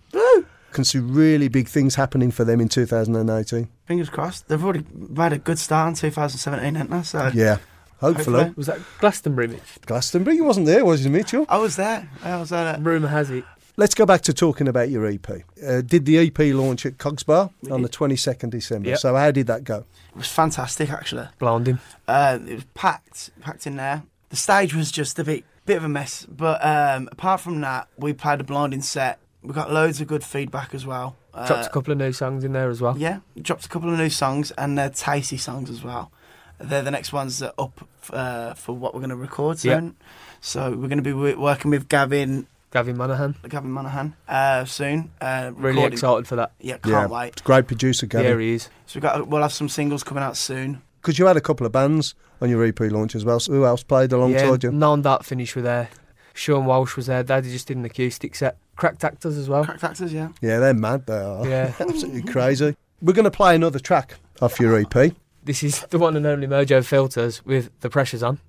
Can 0.71 0.84
see 0.84 0.97
really 0.97 1.49
big 1.49 1.67
things 1.67 1.93
happening 1.93 2.32
for 2.32 2.43
them 2.43 2.60
in 2.60 2.67
2018. 2.67 3.69
Fingers 3.86 4.10
crossed. 4.10 4.47
They've 4.47 4.63
already 4.63 4.86
made 4.91 5.34
a 5.34 5.38
good 5.38 5.60
start 5.60 5.89
in 5.89 5.93
2017, 5.95 6.73
haven't 6.73 6.97
they? 6.97 7.03
So 7.03 7.29
Yeah, 7.32 7.58
hopefully. 7.99 8.38
Hopefully. 8.38 8.53
Was 8.55 8.65
that 8.67 8.79
Glastonbury, 8.99 9.49
Mitch? 9.49 9.82
Glastonbury, 9.86 10.38
you 10.38 10.45
wasn't 10.45 10.65
there, 10.65 10.84
was 10.84 11.03
you, 11.05 11.12
Mitchell? 11.12 11.45
I 11.47 11.58
was 11.58 11.75
there. 11.75 12.10
I 12.23 12.38
was 12.39 12.49
there. 12.49 12.75
Rumour 12.79 13.08
has 13.10 13.29
it. 13.29 13.43
Let's 13.77 13.93
go 13.93 14.05
back 14.08 14.21
to 14.21 14.34
talking 14.34 14.67
about 14.67 14.89
your 14.89 15.05
EP. 15.05 15.29
Uh, 15.29 15.82
did 15.82 16.05
the 16.05 16.17
EP 16.17 16.39
launch 16.55 16.88
at 16.88 16.97
Cogs 16.97 17.21
Bar 17.23 17.51
on 17.69 17.84
the 17.84 17.89
22nd 17.89 18.49
December? 18.49 18.89
Yep. 18.89 18.97
So 18.97 19.15
how 19.15 19.29
did 19.29 19.45
that 19.47 19.63
go? 19.63 19.86
It 20.10 20.17
was 20.17 20.27
fantastic, 20.27 20.89
actually. 20.91 21.27
Blinding. 21.38 21.77
Uh, 22.08 22.39
it 22.47 22.55
was 22.55 22.63
packed, 22.73 23.29
packed 23.41 23.67
in 23.67 23.75
there. 23.75 24.01
The 24.29 24.36
stage 24.36 24.75
was 24.75 24.91
just 24.91 25.17
a 25.17 25.23
bit, 25.23 25.43
bit 25.69 25.77
of 25.77 25.84
a 25.84 25.89
mess. 25.89 26.25
But 26.29 26.65
um, 26.65 27.08
apart 27.12 27.41
from 27.41 27.62
that, 27.62 27.88
we 27.97 28.12
played 28.13 28.41
a 28.41 28.43
blinding 28.43 28.82
set. 28.82 29.19
We 29.43 29.53
got 29.53 29.71
loads 29.71 30.01
of 30.01 30.08
good 30.08 30.23
feedback 30.23 30.73
as 30.73 30.84
well. 30.86 31.15
Uh, 31.34 31.45
Dropped 31.47 31.67
a 31.67 31.69
couple 31.69 31.91
of 31.91 31.99
new 31.99 32.12
songs 32.12 32.43
in 32.43 32.53
there 32.53 32.69
as 32.69 32.82
well. 32.82 32.97
Yeah, 32.97 33.19
dropped 33.39 33.65
a 33.65 33.69
couple 33.69 33.89
of 33.93 33.97
new 33.99 34.10
songs 34.10 34.49
and 34.58 34.77
they're 34.77 34.89
tasty 34.89 35.38
songs 35.38 35.69
as 35.69 35.84
well. 35.84 36.12
They're 36.60 36.82
the 36.82 36.91
next 36.91 37.13
ones 37.13 37.38
that 37.39 37.53
are 37.58 37.65
up 37.65 37.88
uh, 38.12 38.53
for 38.55 38.73
what 38.75 38.93
we're 38.93 38.99
going 39.01 39.12
to 39.12 39.15
record 39.15 39.63
Yeah. 39.63 39.75
soon. 39.79 39.95
So 40.41 40.71
we're 40.71 40.88
going 40.89 41.01
to 41.03 41.03
be 41.03 41.13
working 41.36 41.69
with 41.71 41.88
Gavin, 41.88 42.47
Gavin 42.71 42.97
Monaghan. 42.97 43.36
Gavin 43.47 43.71
Monaghan 43.71 44.15
uh, 44.27 44.65
soon. 44.65 45.12
Uh, 45.21 45.51
Really 45.55 45.75
recording- 45.75 45.93
excited 45.93 46.27
for 46.27 46.36
that. 46.38 46.51
Yeah, 46.60 46.77
yeah, 46.86 46.91
can't 47.01 47.12
wait. 47.12 47.43
great 47.43 47.67
producer, 47.67 48.08
Yeah, 48.08 48.23
Gavin. 48.23 48.39
he 48.39 48.53
is. 48.55 48.69
So 48.88 48.97
we 48.97 49.01
got 49.01 49.27
we'll 49.27 49.41
have 49.43 49.53
some 49.53 49.69
singles 49.69 50.03
coming 50.03 50.23
out 50.23 50.36
soon. 50.36 50.82
Because 51.01 51.17
you 51.19 51.27
had 51.27 51.38
a 51.38 51.41
couple 51.41 51.65
of 51.65 51.71
bands 51.71 52.15
on 52.41 52.49
your 52.49 52.63
EP 52.63 52.80
launch 52.80 53.15
as 53.15 53.25
well. 53.25 53.39
So 53.39 53.54
who 53.54 53.65
else 53.65 53.84
played 53.84 54.12
alongside 54.12 54.63
yeah, 54.63 54.69
you? 54.69 54.75
Non 54.75 55.02
Dart 55.02 55.25
finish 55.25 55.56
were 55.56 55.62
there. 55.62 55.89
Sean 56.34 56.65
Walsh 56.65 56.95
was 56.95 57.08
there. 57.08 57.23
Daddy 57.23 57.52
just 57.52 57.67
did 57.67 57.78
an 57.78 57.86
acoustic 57.86 58.36
set. 58.36 58.58
Cracked 58.75 59.04
actors 59.04 59.38
as 59.38 59.49
well. 59.49 59.65
Cracked 59.65 59.84
actors, 59.84 60.13
yeah. 60.13 60.30
Yeah, 60.41 60.60
they're 60.60 60.73
mad. 60.73 61.06
They 61.06 61.17
are. 61.17 61.47
Yeah. 61.47 61.73
absolutely 61.80 62.23
crazy. 62.23 62.75
We're 63.02 63.13
going 63.13 63.25
to 63.25 63.32
play 63.32 63.56
another 63.56 63.80
track 63.80 64.15
off 64.41 64.60
your 64.60 64.78
EP. 64.78 65.13
This 65.43 65.63
is 65.63 65.82
the 65.89 65.99
one 65.99 66.15
and 66.15 66.25
only 66.25 66.47
Mojo 66.47 66.86
Filters 66.86 67.43
with 67.45 67.69
the 67.82 67.89
pressures 67.89 68.23
on. 68.23 68.39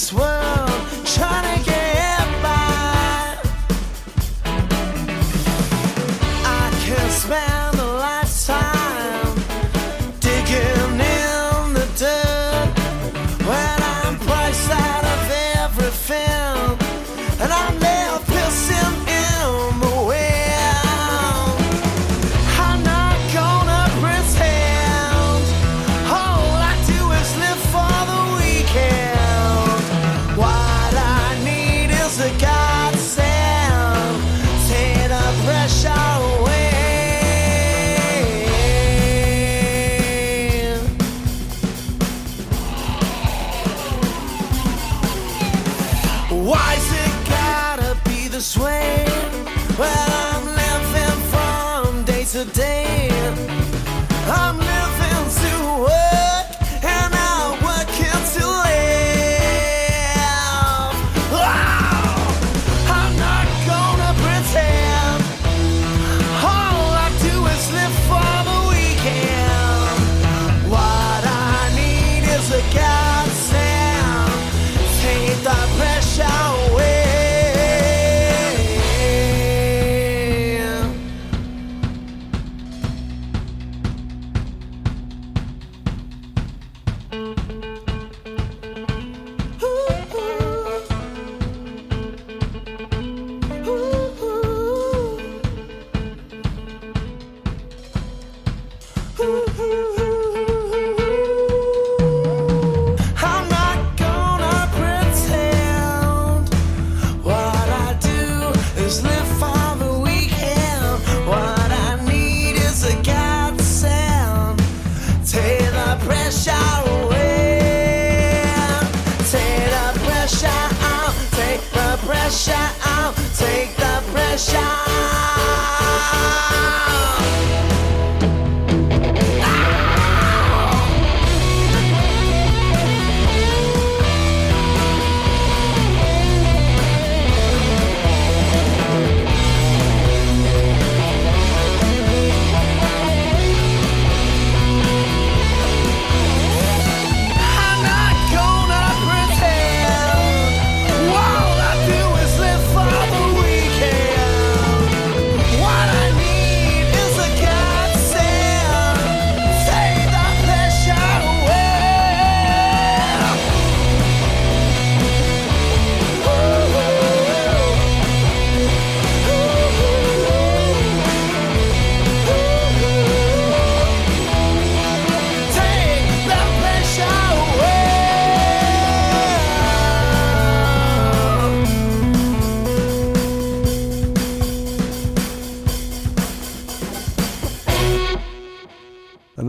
This 0.00 0.14
world 0.14 0.39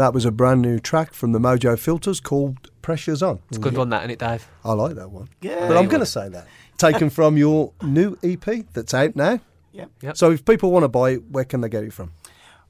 that 0.01 0.13
was 0.13 0.25
a 0.25 0.31
brand 0.31 0.61
new 0.63 0.79
track 0.79 1.13
from 1.13 1.31
the 1.31 1.39
Mojo 1.39 1.77
Filters 1.77 2.19
called 2.19 2.71
Pressure's 2.81 3.21
on. 3.21 3.39
It's 3.49 3.57
a 3.57 3.61
good 3.61 3.77
one, 3.77 3.89
that, 3.89 4.01
isn't 4.01 4.11
it, 4.11 4.19
Dave? 4.19 4.47
I 4.65 4.73
like 4.73 4.95
that 4.95 5.11
one. 5.11 5.29
Yeah. 5.41 5.67
But 5.67 5.77
I'm 5.77 5.87
going 5.87 5.99
to 5.99 6.05
say 6.07 6.27
that. 6.29 6.47
Taken 6.77 7.09
from 7.17 7.37
your 7.37 7.71
new 7.83 8.17
EP 8.23 8.43
that's 8.73 8.93
out 8.95 9.15
now. 9.15 9.39
Yeah. 9.71 9.85
Yep. 10.01 10.17
So 10.17 10.31
if 10.31 10.43
people 10.43 10.71
want 10.71 10.83
to 10.83 10.87
buy 10.89 11.11
it, 11.11 11.23
where 11.29 11.45
can 11.45 11.61
they 11.61 11.69
get 11.69 11.83
it 11.83 11.93
from? 11.93 12.11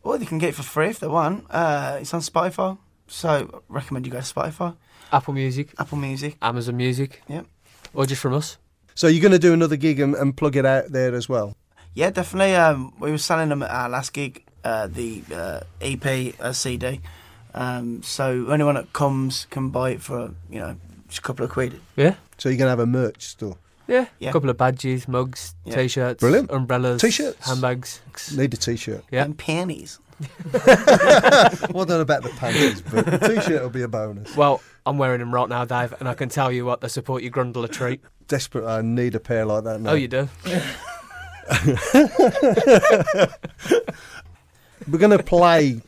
Or 0.03 0.17
they 0.17 0.25
can 0.25 0.39
get 0.39 0.49
it 0.49 0.55
for 0.55 0.63
free 0.63 0.89
if 0.89 0.99
they 0.99 1.07
want. 1.07 1.45
Uh, 1.49 1.99
it's 2.01 2.13
on 2.13 2.21
Spotify. 2.21 2.77
So 3.07 3.29
I 3.29 3.57
recommend 3.69 4.05
you 4.05 4.11
go 4.11 4.19
to 4.19 4.33
Spotify, 4.33 4.75
Apple 5.11 5.33
Music, 5.33 5.73
Apple 5.79 5.97
Music. 5.97 6.37
Amazon 6.41 6.75
Music, 6.77 7.21
Yeah. 7.27 7.41
or 7.93 8.05
just 8.05 8.21
from 8.21 8.33
us. 8.33 8.57
So 8.95 9.07
you're 9.07 9.21
going 9.21 9.31
to 9.31 9.39
do 9.39 9.53
another 9.53 9.77
gig 9.77 9.99
and, 9.99 10.15
and 10.15 10.35
plug 10.35 10.55
it 10.57 10.65
out 10.65 10.91
there 10.91 11.13
as 11.15 11.27
well. 11.29 11.55
Yeah, 11.93 12.09
definitely. 12.09 12.55
Um, 12.55 12.93
we 12.99 13.11
were 13.11 13.17
selling 13.17 13.49
them 13.49 13.63
at 13.63 13.69
our 13.71 13.89
last 13.89 14.13
gig, 14.13 14.43
uh, 14.63 14.87
the 14.87 15.23
uh, 15.33 15.61
EP 15.81 16.35
uh, 16.39 16.53
CD. 16.53 17.01
Um, 17.53 18.01
so 18.03 18.49
anyone 18.49 18.75
that 18.75 18.93
comes 18.93 19.45
can 19.49 19.69
buy 19.69 19.91
it 19.91 20.01
for 20.01 20.31
you 20.49 20.59
know 20.59 20.75
just 21.07 21.19
a 21.19 21.21
couple 21.21 21.45
of 21.45 21.51
quid. 21.51 21.79
Yeah. 21.95 22.15
So 22.37 22.49
you're 22.49 22.57
going 22.57 22.67
to 22.67 22.71
have 22.71 22.79
a 22.79 22.85
merch 22.85 23.23
store. 23.25 23.57
Yeah. 23.87 24.05
Yeah. 24.19 24.29
A 24.29 24.33
couple 24.33 24.49
of 24.49 24.57
badges, 24.57 25.07
mugs, 25.07 25.53
Yeah. 25.65 25.75
t-shirts, 25.75 26.21
Brilliant. 26.21 26.49
umbrellas, 26.51 27.01
T-shirts. 27.01 27.45
handbags. 27.45 28.01
Need 28.37 28.53
a 28.53 28.57
t-shirt. 28.57 29.03
Yeah. 29.11 29.23
And 29.25 29.37
panties. 29.37 29.99
well, 30.53 30.63
I 30.65 31.85
don't 31.85 31.99
about 31.99 32.23
the 32.23 32.29
panties, 32.37 32.81
but 32.81 33.05
the 33.05 33.17
t-shirt 33.17 33.61
will 33.61 33.69
be 33.69 33.81
a 33.81 33.87
bonus. 33.87 34.35
Well, 34.37 34.61
I'm 34.85 34.97
wearing 34.97 35.19
them 35.19 35.33
right 35.33 35.49
now, 35.49 35.65
Dave, 35.65 35.93
and 35.99 36.07
I 36.07 36.13
can 36.13 36.29
tell 36.29 36.51
you 36.51 36.63
what, 36.65 36.79
they 36.81 36.87
support 36.87 37.23
your 37.23 37.31
grundle 37.31 37.63
a 37.65 37.67
treat. 37.67 38.01
Desperate, 38.27 38.65
I 38.65 38.81
need 38.81 39.15
a 39.15 39.19
pair 39.19 39.45
like 39.45 39.63
that 39.65 39.81
now. 39.81 39.91
Oh, 39.91 39.95
you 39.95 40.07
do? 40.07 40.29
We're 44.89 44.99
going 44.99 45.17
to 45.17 45.23
play 45.23 45.81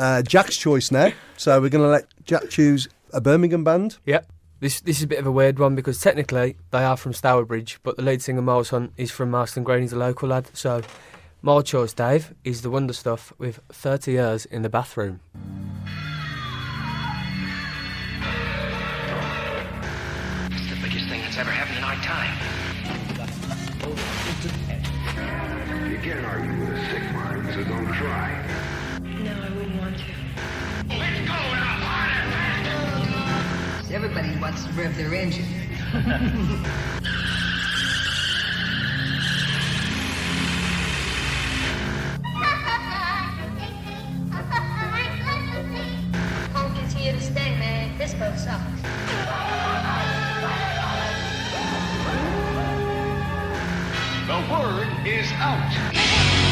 uh, 0.00 0.22
Jack's 0.22 0.56
choice 0.56 0.90
now. 0.90 1.12
So 1.36 1.60
we're 1.60 1.68
going 1.68 1.84
to 1.84 1.90
let 1.90 2.06
Jack 2.24 2.48
choose 2.48 2.88
a 3.12 3.20
Birmingham 3.20 3.62
band. 3.62 3.98
Yep. 4.06 4.26
This 4.60 4.80
this 4.80 4.98
is 4.98 5.04
a 5.04 5.06
bit 5.06 5.18
of 5.18 5.26
a 5.26 5.32
weird 5.32 5.58
one 5.58 5.74
because 5.74 6.00
technically 6.00 6.56
they 6.70 6.84
are 6.84 6.96
from 6.96 7.12
Stourbridge, 7.12 7.78
but 7.82 7.96
the 7.96 8.02
lead 8.02 8.20
singer 8.20 8.42
Miles 8.42 8.70
Hunt 8.70 8.92
is 8.96 9.10
from 9.10 9.30
Marston 9.30 9.64
Green. 9.64 9.82
He's 9.82 9.92
a 9.92 9.96
local 9.96 10.28
lad. 10.28 10.50
So 10.52 10.82
my 11.40 11.62
choice, 11.62 11.94
Dave, 11.94 12.34
is 12.44 12.60
the 12.60 12.70
Wonder 12.70 12.92
Stuff 12.92 13.32
with 13.38 13.60
30 13.70 14.12
years 14.12 14.44
in 14.44 14.60
the 14.60 14.68
bathroom. 14.68 15.20
It's 20.50 20.68
the 20.68 20.76
biggest 20.82 21.08
thing 21.08 21.22
that's 21.22 21.38
ever 21.38 21.50
happened 21.50 21.69
Everybody 34.02 34.34
wants 34.40 34.64
to 34.64 34.72
rev 34.72 34.96
their 34.96 35.12
engine. 35.12 35.44
Punk 46.54 46.82
is 46.82 46.94
here 46.94 47.12
to 47.12 47.20
stay, 47.20 47.58
man. 47.58 47.98
This 47.98 48.14
boat 48.14 48.38
sucks. 48.38 48.80
The 54.26 54.40
word 54.50 54.88
is 55.06 55.30
out. 55.32 56.49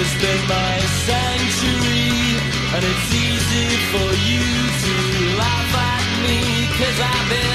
Has 0.00 0.14
been 0.22 0.42
my 0.46 0.78
sanctuary 1.06 2.38
And 2.74 2.82
it's 2.90 3.10
easy 3.26 3.68
for 3.90 4.08
you 4.30 4.46
to 4.84 4.94
laugh 5.42 5.74
at 5.90 6.04
me 6.22 6.40
Cause 6.78 6.98
I've 7.02 7.28
been 7.30 7.47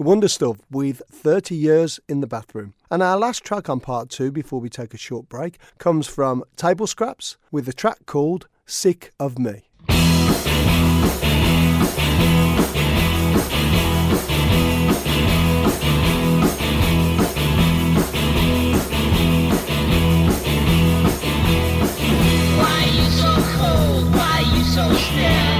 The 0.00 0.04
Wonder 0.04 0.28
Stuff 0.28 0.56
with 0.70 1.02
30 1.12 1.54
Years 1.54 2.00
in 2.08 2.22
the 2.22 2.26
Bathroom. 2.26 2.72
And 2.90 3.02
our 3.02 3.18
last 3.18 3.44
track 3.44 3.68
on 3.68 3.80
part 3.80 4.08
two 4.08 4.32
before 4.32 4.58
we 4.58 4.70
take 4.70 4.94
a 4.94 4.96
short 4.96 5.28
break 5.28 5.58
comes 5.76 6.06
from 6.06 6.42
Table 6.56 6.86
Scraps 6.86 7.36
with 7.52 7.68
a 7.68 7.74
track 7.74 8.06
called 8.06 8.48
Sick 8.64 9.12
of 9.20 9.38
Me. 9.38 9.68
so 24.74 24.94
still 24.94 25.59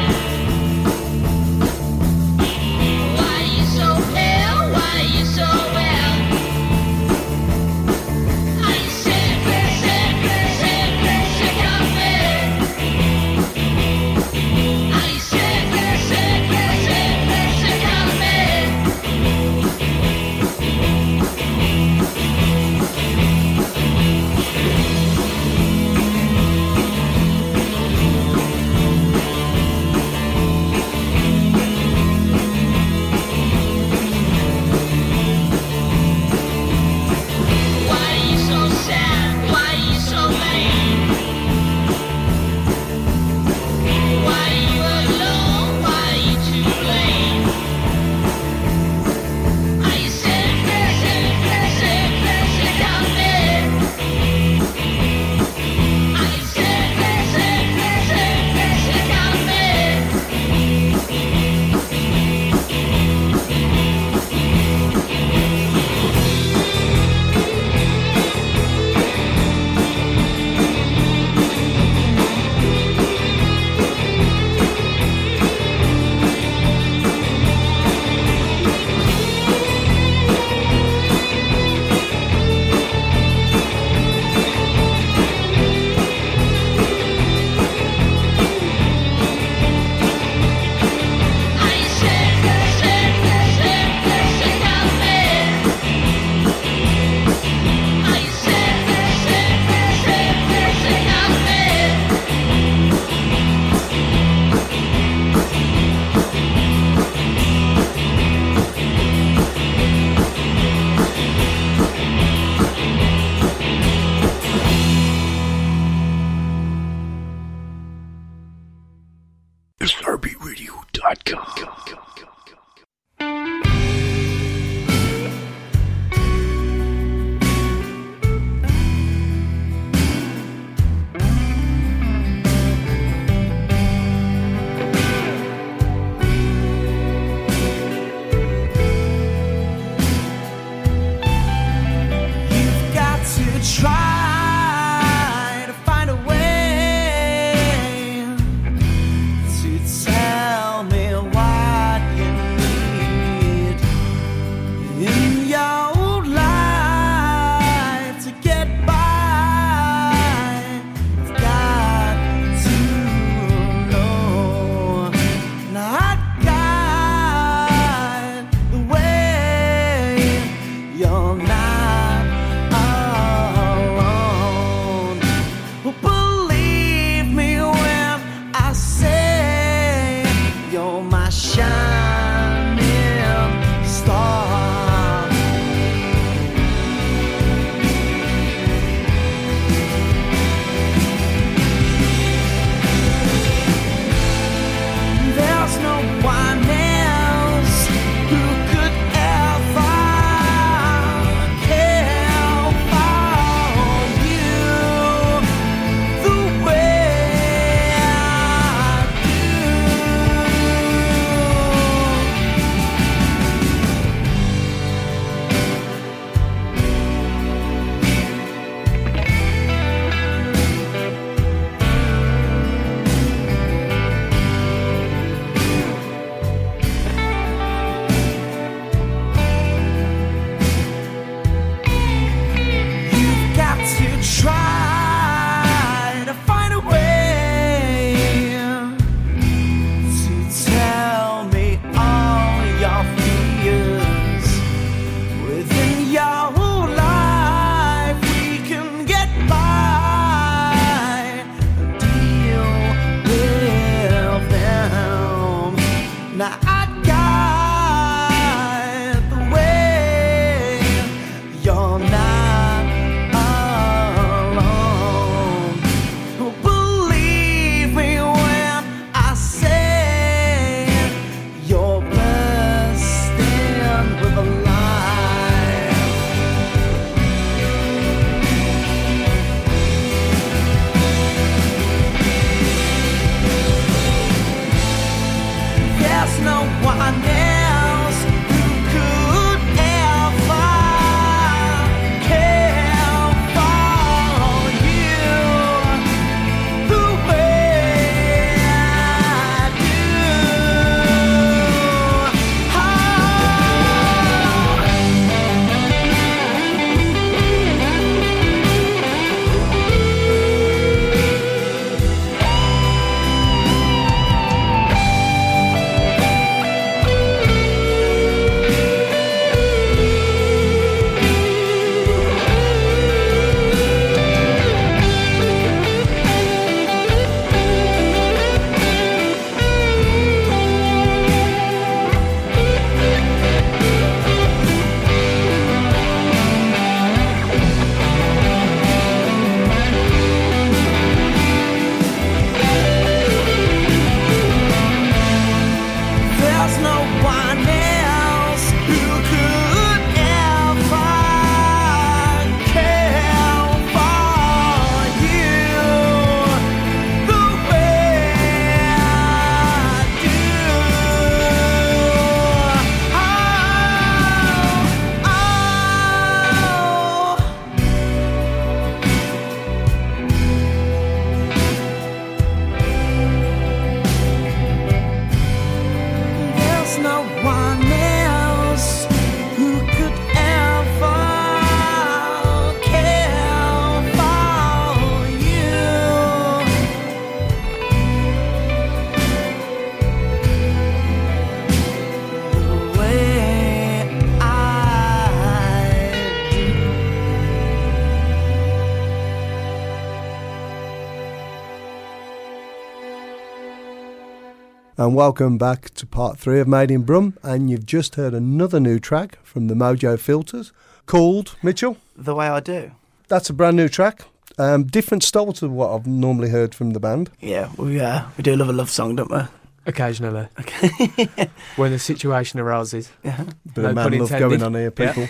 And 405.10 405.16
welcome 405.16 405.58
back 405.58 405.90
to 405.94 406.06
part 406.06 406.38
three 406.38 406.60
of 406.60 406.68
Made 406.68 406.88
in 406.88 407.02
Brum. 407.02 407.36
And 407.42 407.68
you've 407.68 407.84
just 407.84 408.14
heard 408.14 408.32
another 408.32 408.78
new 408.78 409.00
track 409.00 409.40
from 409.44 409.66
the 409.66 409.74
Mojo 409.74 410.16
Filters 410.16 410.72
called 411.06 411.56
Mitchell. 411.64 411.96
The 412.14 412.32
way 412.32 412.46
I 412.46 412.60
do. 412.60 412.92
That's 413.26 413.50
a 413.50 413.52
brand 413.52 413.76
new 413.76 413.88
track. 413.88 414.22
Um, 414.56 414.84
different 414.84 415.24
style 415.24 415.52
to 415.54 415.68
what 415.68 415.90
I've 415.92 416.06
normally 416.06 416.50
heard 416.50 416.76
from 416.76 416.90
the 416.90 417.00
band. 417.00 417.28
Yeah, 417.40 417.72
we 417.76 417.98
uh, 417.98 418.26
we 418.38 418.42
do 418.42 418.54
love 418.54 418.68
a 418.68 418.72
love 418.72 418.88
song, 418.88 419.16
don't 419.16 419.32
we? 419.32 419.40
Occasionally, 419.84 420.46
Okay. 420.60 421.50
when 421.74 421.90
the 421.90 421.98
situation 421.98 422.60
arises. 422.60 423.10
yeah. 423.24 423.42
Bit 423.74 423.82
No 423.82 423.88
of 423.88 423.94
man 423.96 424.16
love 424.16 424.30
going 424.30 424.62
on 424.62 424.74
here, 424.74 424.92
Yeah. 424.96 425.12
people. 425.12 425.28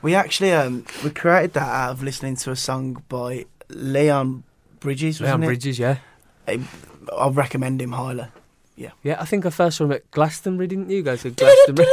We 0.00 0.14
actually 0.14 0.52
um 0.52 0.86
we 1.04 1.10
created 1.10 1.52
that 1.52 1.68
out 1.68 1.90
of 1.90 2.02
listening 2.02 2.36
to 2.36 2.52
a 2.52 2.56
song 2.56 3.04
by 3.10 3.44
Leon 3.68 4.44
Bridges. 4.80 5.20
Wasn't 5.20 5.40
Leon 5.40 5.42
it? 5.42 5.46
Bridges, 5.46 5.78
yeah. 5.78 5.98
I 6.48 7.28
recommend 7.28 7.82
him 7.82 7.92
highly. 7.92 8.24
Yeah, 8.80 8.92
Yeah, 9.02 9.20
I 9.20 9.26
think 9.26 9.44
I 9.44 9.50
first 9.50 9.76
saw 9.76 9.84
him 9.84 9.92
at 9.92 10.10
Glastonbury, 10.10 10.66
didn't 10.66 10.88
you 10.88 11.02
go 11.02 11.14
to 11.14 11.30
Glastonbury? 11.36 11.88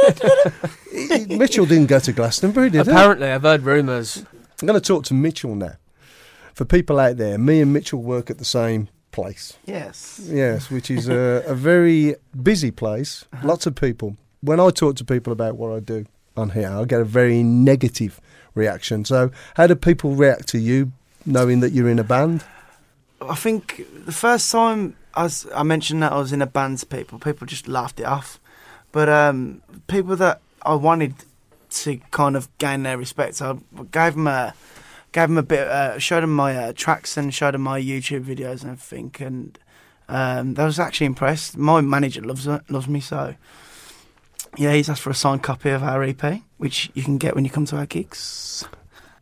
Mitchell 1.36 1.66
didn't 1.66 1.88
go 1.88 1.98
to 1.98 2.12
Glastonbury, 2.14 2.70
did 2.70 2.86
he? 2.86 2.90
Apparently, 2.90 3.28
I've 3.28 3.42
heard 3.42 3.62
rumours. 3.64 4.24
I'm 4.62 4.66
going 4.66 4.80
to 4.80 4.86
talk 4.86 5.04
to 5.04 5.14
Mitchell 5.14 5.54
now. 5.54 5.74
For 6.54 6.64
people 6.64 6.98
out 6.98 7.18
there, 7.18 7.36
me 7.36 7.60
and 7.60 7.74
Mitchell 7.74 8.02
work 8.02 8.30
at 8.30 8.38
the 8.38 8.44
same 8.46 8.88
place. 9.10 9.58
Yes. 9.66 10.18
Yes, 10.24 10.70
which 10.70 10.90
is 10.90 11.10
a, 11.10 11.44
a 11.46 11.54
very 11.54 12.16
busy 12.42 12.70
place. 12.70 13.26
Uh-huh. 13.34 13.48
Lots 13.48 13.66
of 13.66 13.74
people. 13.74 14.16
When 14.40 14.58
I 14.58 14.70
talk 14.70 14.96
to 14.96 15.04
people 15.04 15.30
about 15.32 15.56
what 15.56 15.76
I 15.76 15.80
do 15.80 16.06
on 16.38 16.50
here, 16.50 16.70
I 16.70 16.86
get 16.86 17.02
a 17.02 17.04
very 17.04 17.42
negative 17.42 18.18
reaction. 18.54 19.04
So, 19.04 19.30
how 19.56 19.66
do 19.66 19.74
people 19.74 20.14
react 20.14 20.48
to 20.48 20.58
you 20.58 20.92
knowing 21.26 21.60
that 21.60 21.72
you're 21.72 21.90
in 21.90 21.98
a 21.98 22.04
band? 22.04 22.44
I 23.20 23.34
think 23.34 23.84
the 24.06 24.12
first 24.12 24.50
time 24.50 24.96
I, 25.14 25.30
I 25.54 25.62
mentioned 25.62 26.02
that 26.02 26.12
I 26.12 26.18
was 26.18 26.32
in 26.32 26.42
a 26.42 26.46
band 26.46 26.78
to 26.78 26.86
people, 26.86 27.18
people 27.18 27.46
just 27.46 27.68
laughed 27.68 28.00
it 28.00 28.06
off. 28.06 28.38
But 28.92 29.08
um, 29.08 29.62
people 29.86 30.16
that 30.16 30.40
I 30.62 30.74
wanted 30.74 31.14
to 31.70 31.98
kind 32.10 32.36
of 32.36 32.48
gain 32.58 32.82
their 32.82 32.96
respect, 32.96 33.42
I 33.42 33.56
gave 33.90 34.14
them 34.14 34.26
a 34.26 34.54
gave 35.12 35.28
them 35.28 35.38
a 35.38 35.42
bit, 35.42 35.66
uh, 35.66 35.98
showed 35.98 36.22
them 36.22 36.34
my 36.34 36.56
uh, 36.56 36.72
tracks 36.74 37.16
and 37.16 37.32
showed 37.32 37.54
them 37.54 37.62
my 37.62 37.80
YouTube 37.80 38.24
videos 38.24 38.62
and 38.62 38.72
everything, 38.72 39.14
and 39.20 39.58
um, 40.08 40.54
they 40.54 40.64
was 40.64 40.78
actually 40.78 41.06
impressed. 41.06 41.56
My 41.56 41.80
manager 41.80 42.22
loves 42.22 42.46
loves 42.46 42.88
me 42.88 43.00
so. 43.00 43.34
Yeah, 44.56 44.72
he's 44.72 44.88
asked 44.88 45.02
for 45.02 45.10
a 45.10 45.14
signed 45.14 45.42
copy 45.42 45.70
of 45.70 45.82
our 45.82 46.02
EP, 46.02 46.42
which 46.56 46.90
you 46.94 47.02
can 47.02 47.18
get 47.18 47.34
when 47.34 47.44
you 47.44 47.50
come 47.50 47.66
to 47.66 47.76
our 47.76 47.86
gigs. 47.86 48.66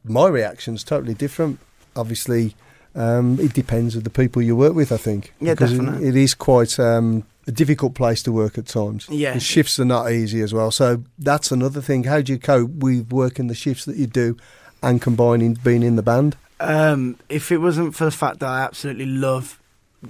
My 0.04 0.28
reaction's 0.28 0.84
totally 0.84 1.14
different. 1.14 1.58
Obviously, 1.96 2.54
um, 2.96 3.38
it 3.40 3.52
depends 3.52 3.94
of 3.94 4.04
the 4.04 4.10
people 4.10 4.42
you 4.42 4.56
work 4.56 4.74
with, 4.74 4.90
I 4.90 4.96
think. 4.96 5.32
Yeah, 5.40 5.52
because 5.54 5.72
it- 5.72 5.76
definitely. 5.78 6.08
it 6.08 6.16
is 6.16 6.34
quite 6.34 6.78
um, 6.80 7.24
a 7.46 7.52
difficult 7.52 7.94
place 7.94 8.22
to 8.24 8.32
work 8.32 8.58
at 8.58 8.66
times. 8.66 9.06
Yeah. 9.08 9.34
The 9.34 9.40
shifts 9.40 9.78
are 9.78 9.84
not 9.84 10.10
easy 10.10 10.40
as 10.40 10.52
well. 10.52 10.70
So 10.70 11.02
that's 11.18 11.52
another 11.52 11.80
thing. 11.80 12.04
How 12.04 12.20
do 12.22 12.32
you 12.32 12.38
cope 12.38 12.70
with 12.70 13.12
working 13.12 13.46
the 13.46 13.54
shifts 13.54 13.84
that 13.84 13.96
you 13.96 14.06
do 14.06 14.36
and 14.82 15.00
combining 15.00 15.54
being 15.54 15.82
in 15.82 15.96
the 15.96 16.02
band? 16.02 16.36
Um, 16.58 17.18
if 17.28 17.52
it 17.52 17.58
wasn't 17.58 17.94
for 17.94 18.04
the 18.06 18.10
fact 18.10 18.40
that 18.40 18.48
I 18.48 18.62
absolutely 18.62 19.06
love 19.06 19.60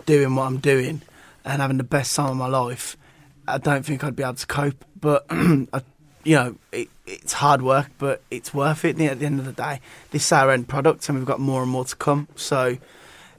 doing 0.06 0.34
what 0.36 0.44
I'm 0.44 0.58
doing 0.58 1.02
and 1.44 1.60
having 1.60 1.78
the 1.78 1.84
best 1.84 2.14
time 2.14 2.30
of 2.30 2.36
my 2.36 2.46
life, 2.46 2.96
I 3.48 3.58
don't 3.58 3.84
think 3.84 4.04
I'd 4.04 4.16
be 4.16 4.22
able 4.22 4.34
to 4.34 4.46
cope. 4.46 4.84
But 5.00 5.26
I, 5.30 5.82
you 6.26 6.34
know, 6.34 6.56
it, 6.72 6.88
it's 7.06 7.34
hard 7.34 7.62
work, 7.62 7.88
but 7.98 8.20
it's 8.30 8.52
worth 8.52 8.84
it 8.84 9.00
at 9.00 9.18
the 9.20 9.26
end 9.26 9.38
of 9.38 9.46
the 9.46 9.52
day. 9.52 9.80
This 10.10 10.26
is 10.26 10.32
our 10.32 10.50
end 10.50 10.66
product, 10.68 11.08
and 11.08 11.16
we've 11.16 11.26
got 11.26 11.38
more 11.38 11.62
and 11.62 11.70
more 11.70 11.84
to 11.84 11.94
come. 11.94 12.26
So, 12.34 12.78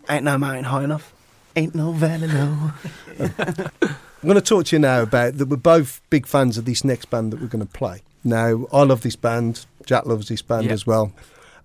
ain't 0.10 0.24
no 0.24 0.38
mountain 0.38 0.64
high 0.64 0.86
enough. 0.86 1.14
Ain't 1.56 1.76
no 1.76 1.92
valley 1.92 2.28
low. 2.30 2.72
I'm 3.20 4.24
going 4.24 4.36
to 4.36 4.42
talk 4.42 4.66
to 4.68 4.76
you 4.76 4.80
now 4.80 5.02
about 5.02 5.38
that. 5.38 5.48
We're 5.48 5.58
both 5.58 6.02
big 6.10 6.26
fans 6.26 6.58
of 6.58 6.64
this 6.64 6.86
next 6.86 7.10
band 7.10 7.34
that 7.34 7.42
we're 7.42 7.48
going 7.48 7.66
to 7.66 7.72
play. 7.72 8.02
Now, 8.24 8.66
I 8.72 8.84
love 8.84 9.02
this 9.02 9.18
band. 9.18 9.66
Jack 9.86 10.06
loves 10.06 10.30
this 10.30 10.42
band 10.42 10.68
Yeah. 10.68 10.74
as 10.74 10.88
well. 10.88 11.12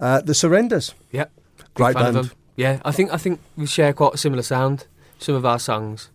Uh, 0.00 0.20
the 0.20 0.34
Surrenders. 0.34 0.94
Yep. 1.12 1.30
Big 1.56 1.66
Great 1.74 1.94
band. 1.94 2.32
Yeah, 2.56 2.80
I 2.84 2.90
think 2.92 3.12
I 3.12 3.16
think 3.16 3.40
we 3.56 3.66
share 3.66 3.92
quite 3.92 4.14
a 4.14 4.18
similar 4.18 4.42
sound. 4.42 4.86
Some 5.18 5.34
of 5.34 5.46
our 5.46 5.58
songs. 5.58 6.10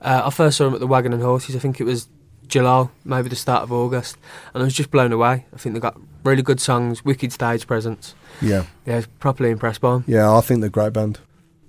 Uh, 0.00 0.22
I 0.24 0.30
first 0.30 0.56
saw 0.56 0.64
them 0.64 0.74
at 0.74 0.80
the 0.80 0.86
Wagon 0.86 1.12
and 1.12 1.22
Horses. 1.22 1.54
I 1.54 1.58
think 1.58 1.80
it 1.80 1.84
was 1.84 2.08
July, 2.50 2.88
maybe 3.04 3.28
the 3.28 3.36
start 3.36 3.62
of 3.62 3.72
August, 3.72 4.16
and 4.52 4.62
I 4.62 4.64
was 4.64 4.74
just 4.74 4.90
blown 4.90 5.12
away. 5.12 5.46
I 5.52 5.56
think 5.56 5.74
they 5.74 5.80
got 5.80 5.98
really 6.24 6.42
good 6.42 6.60
songs, 6.60 7.04
wicked 7.04 7.32
stage 7.32 7.66
presence. 7.66 8.14
Yeah. 8.42 8.64
Yeah, 8.84 8.94
I 8.94 8.96
was 8.96 9.06
properly 9.06 9.50
impressed 9.50 9.80
by 9.80 9.92
them. 9.92 10.04
Yeah, 10.06 10.34
I 10.34 10.40
think 10.40 10.60
they're 10.60 10.68
a 10.68 10.70
great 10.70 10.92
band. 10.92 11.20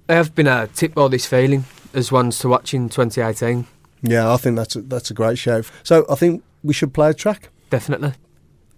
They 0.08 0.16
have 0.16 0.36
been 0.36 0.48
uh, 0.48 0.68
tipped 0.74 0.96
by 0.96 1.08
this 1.08 1.26
feeling 1.26 1.66
as 1.94 2.12
ones 2.12 2.40
to 2.40 2.50
watch 2.50 2.74
in 2.74 2.90
2018. 2.90 3.66
Yeah, 4.02 4.34
I 4.34 4.38
think 4.38 4.58
that's 4.58 4.76
a, 4.76 4.82
that's 4.82 5.12
a 5.12 5.14
great 5.14 5.38
show. 5.38 5.62
So 5.84 6.06
I 6.10 6.16
think 6.16 6.44
we 6.64 6.74
should 6.74 6.94
play 6.94 7.12
a 7.12 7.14
track. 7.14 7.50
Definitely. 7.70 8.14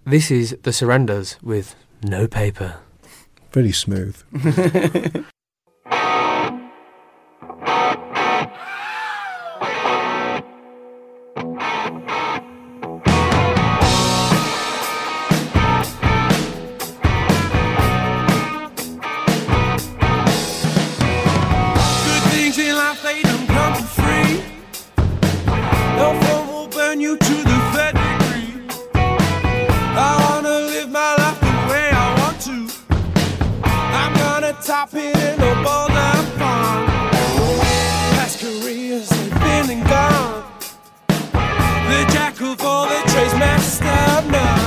This 0.04 0.30
is 0.30 0.56
the 0.62 0.72
Surrenders 0.72 1.38
with 1.42 1.74
no 2.02 2.28
paper. 2.28 2.76
Very 3.52 3.72
smooth. 3.72 4.22
gone. 39.88 40.44
The 41.08 42.00
jack 42.12 42.40
of 42.40 42.60
all 42.62 42.86
the 42.88 43.00
trades 43.10 43.34
messed 43.34 43.82
up 43.82 44.24
now. 44.26 44.63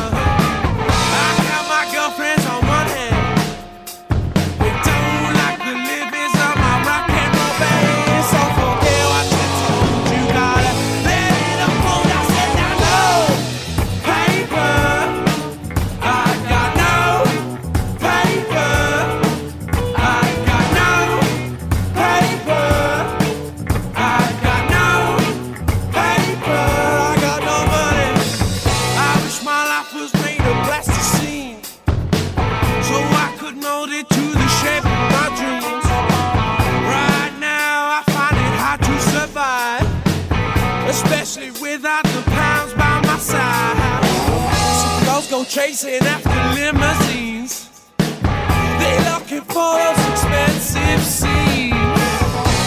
Chasing 45.48 46.04
after 46.04 46.30
limousines. 46.60 47.70
They 47.98 48.98
looking 49.12 49.42
for 49.42 49.78
those 49.80 50.10
expensive 50.12 51.02
scenes. 51.02 51.74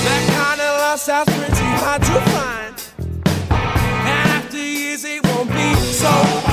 That 0.04 0.22
kind 0.32 0.60
of 0.60 0.98
sounds 0.98 1.28
pretty 1.28 1.70
hard 1.84 2.02
to 2.02 2.20
find. 2.32 2.76
And 3.50 4.30
after 4.30 4.56
years, 4.56 5.04
it 5.04 5.22
won't 5.26 5.50
be 5.50 5.74
so 5.92 6.49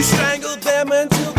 You 0.00 0.04
strangled 0.04 0.62
them 0.62 0.92
until 0.92 1.29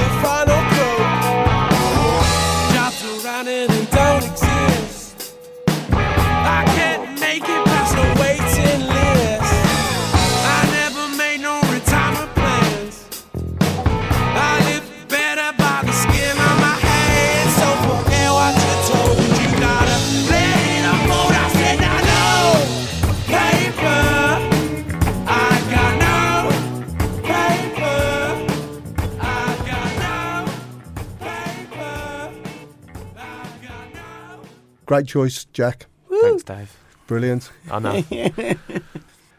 Great 34.92 35.08
choice, 35.08 35.46
Jack. 35.54 35.86
Thanks, 36.22 36.44
Dave. 36.44 36.76
Brilliant. 37.08 37.50
I 37.72 37.80
know. 37.80 38.04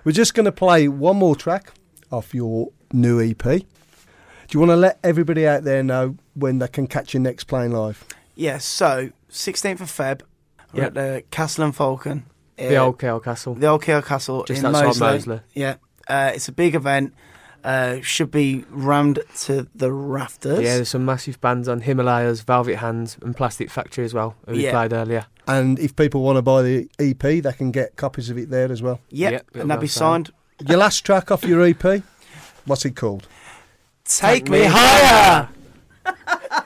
We're 0.02 0.12
just 0.12 0.32
going 0.32 0.46
to 0.46 0.50
play 0.52 0.88
one 0.88 1.16
more 1.18 1.36
track 1.36 1.74
off 2.10 2.32
your 2.32 2.70
new 2.90 3.20
EP. 3.20 3.36
Do 3.42 3.60
you 4.50 4.60
want 4.60 4.70
to 4.70 4.76
let 4.76 4.98
everybody 5.04 5.46
out 5.46 5.64
there 5.64 5.82
know 5.82 6.16
when 6.32 6.58
they 6.58 6.68
can 6.68 6.86
catch 6.86 7.12
you 7.12 7.20
next 7.20 7.44
playing 7.44 7.72
live? 7.72 8.02
Yeah, 8.34 8.56
so 8.56 9.10
16th 9.30 9.82
of 9.82 9.90
Feb, 9.90 10.22
we're 10.72 10.80
Yeah. 10.80 10.86
at 10.86 10.94
the 10.94 11.22
Castle 11.30 11.64
and 11.64 11.76
Falcon. 11.76 12.24
the 12.56 12.74
uh, 12.78 12.84
old 12.86 12.98
KL 12.98 13.22
Castle. 13.22 13.52
the 13.54 13.66
old 13.66 13.82
KL 13.82 14.02
Castle 14.02 14.44
Just 14.44 14.60
in 14.60 14.64
outside 14.64 14.84
Moseley. 14.86 15.06
Moseley. 15.12 15.40
Yeah, 15.52 15.74
uh, 16.08 16.32
it's 16.34 16.48
a 16.48 16.52
big 16.52 16.74
event. 16.74 17.12
Uh, 17.62 18.00
should 18.00 18.30
be 18.30 18.64
rammed 18.70 19.20
to 19.40 19.68
the 19.74 19.92
rafters. 19.92 20.60
Yeah, 20.62 20.76
there's 20.76 20.88
some 20.88 21.04
massive 21.04 21.40
bands 21.42 21.68
on 21.68 21.82
Himalayas, 21.82 22.40
Velvet 22.40 22.76
Hands, 22.76 23.16
and 23.22 23.36
Plastic 23.36 23.70
Factory 23.70 24.04
as 24.06 24.14
well, 24.14 24.34
who 24.48 24.54
we 24.54 24.64
Yeah. 24.64 24.70
played 24.72 24.92
earlier. 24.94 25.26
And 25.46 25.78
if 25.78 25.96
people 25.96 26.22
want 26.22 26.36
to 26.36 26.42
buy 26.42 26.62
the 26.62 26.88
EP, 26.98 27.18
they 27.18 27.52
can 27.52 27.70
get 27.72 27.96
copies 27.96 28.30
of 28.30 28.38
it 28.38 28.50
there 28.50 28.70
as 28.70 28.80
well. 28.82 29.00
Yep, 29.10 29.32
Yep, 29.32 29.46
and 29.54 29.70
that'll 29.70 29.80
be 29.80 29.86
on 29.86 29.88
signed. 29.88 30.30
Your 30.68 30.78
last 30.78 31.00
track 31.04 31.30
off 31.30 31.42
your 31.44 31.62
EP, 31.64 32.02
what's 32.64 32.84
it 32.84 32.94
called? 32.94 33.26
Take, 34.04 34.48
me 34.48 34.60
me 34.60 34.64
higher. 34.66 35.48
Take 36.04 36.14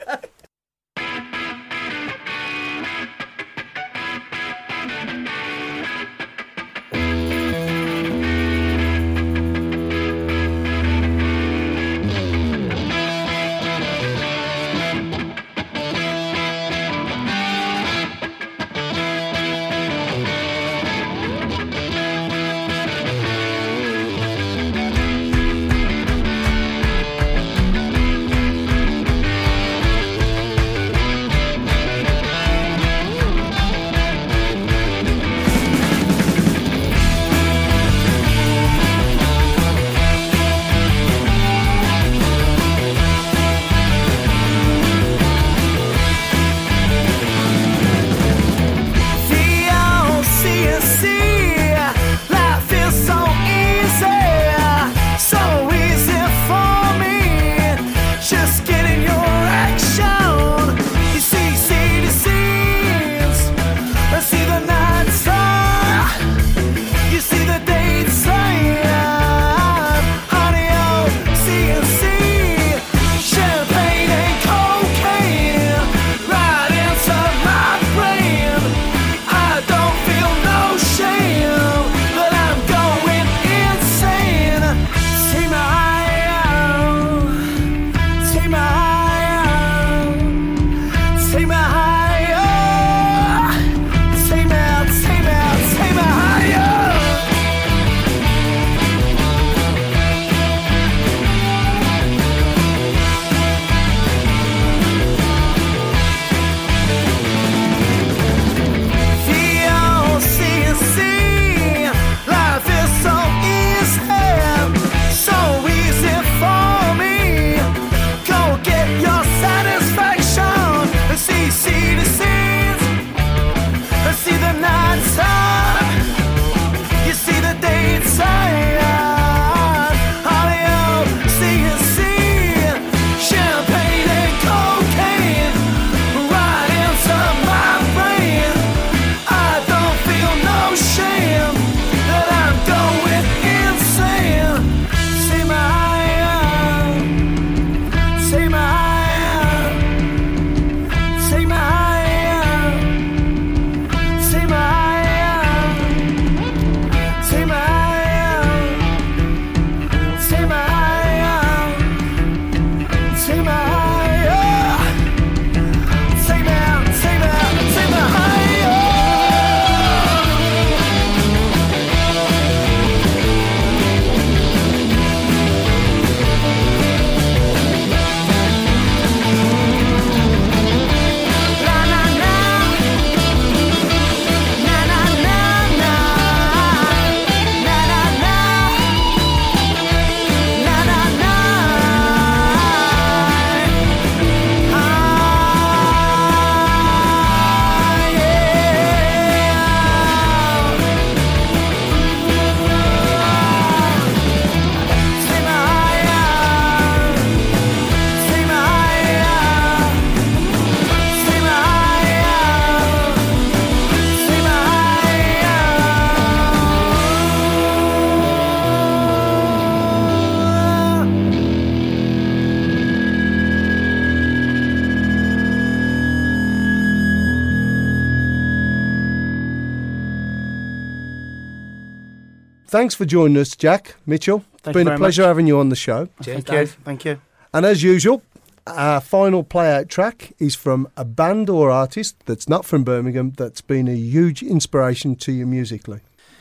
Thanks 232.76 232.94
for 232.94 233.06
joining 233.06 233.38
us, 233.38 233.56
Jack 233.56 233.96
Mitchell. 234.04 234.40
Thank 234.40 234.66
it's 234.66 234.72
Been 234.74 234.86
a 234.86 234.90
very 234.90 234.98
pleasure 234.98 235.22
having 235.22 235.46
you 235.46 235.58
on 235.58 235.70
the 235.70 235.76
show. 235.76 236.10
Cheers, 236.22 236.44
Thank 236.44 236.46
Dave. 236.46 236.76
you. 236.76 236.84
Thank 236.84 237.04
you. 237.06 237.20
And 237.54 237.64
as 237.64 237.82
usual, 237.82 238.22
our 238.66 239.00
final 239.00 239.42
play 239.44 239.74
out 239.74 239.88
track 239.88 240.34
is 240.38 240.54
from 240.54 240.86
a 240.94 241.02
band 241.02 241.48
or 241.48 241.70
artist 241.70 242.16
that's 242.26 242.50
not 242.50 242.66
from 242.66 242.84
Birmingham 242.84 243.30
that's 243.30 243.62
been 243.62 243.88
a 243.88 243.96
huge 243.96 244.42
inspiration 244.42 245.16
to 245.16 245.32
you 245.32 245.46
musically. 245.46 246.00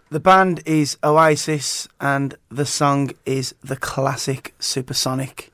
The 0.09 0.19
band 0.19 0.61
is 0.65 0.97
Oasis, 1.05 1.87
and 2.01 2.35
the 2.49 2.65
song 2.65 3.11
is 3.25 3.55
the 3.63 3.77
classic 3.77 4.55
Supersonic. 4.59 5.53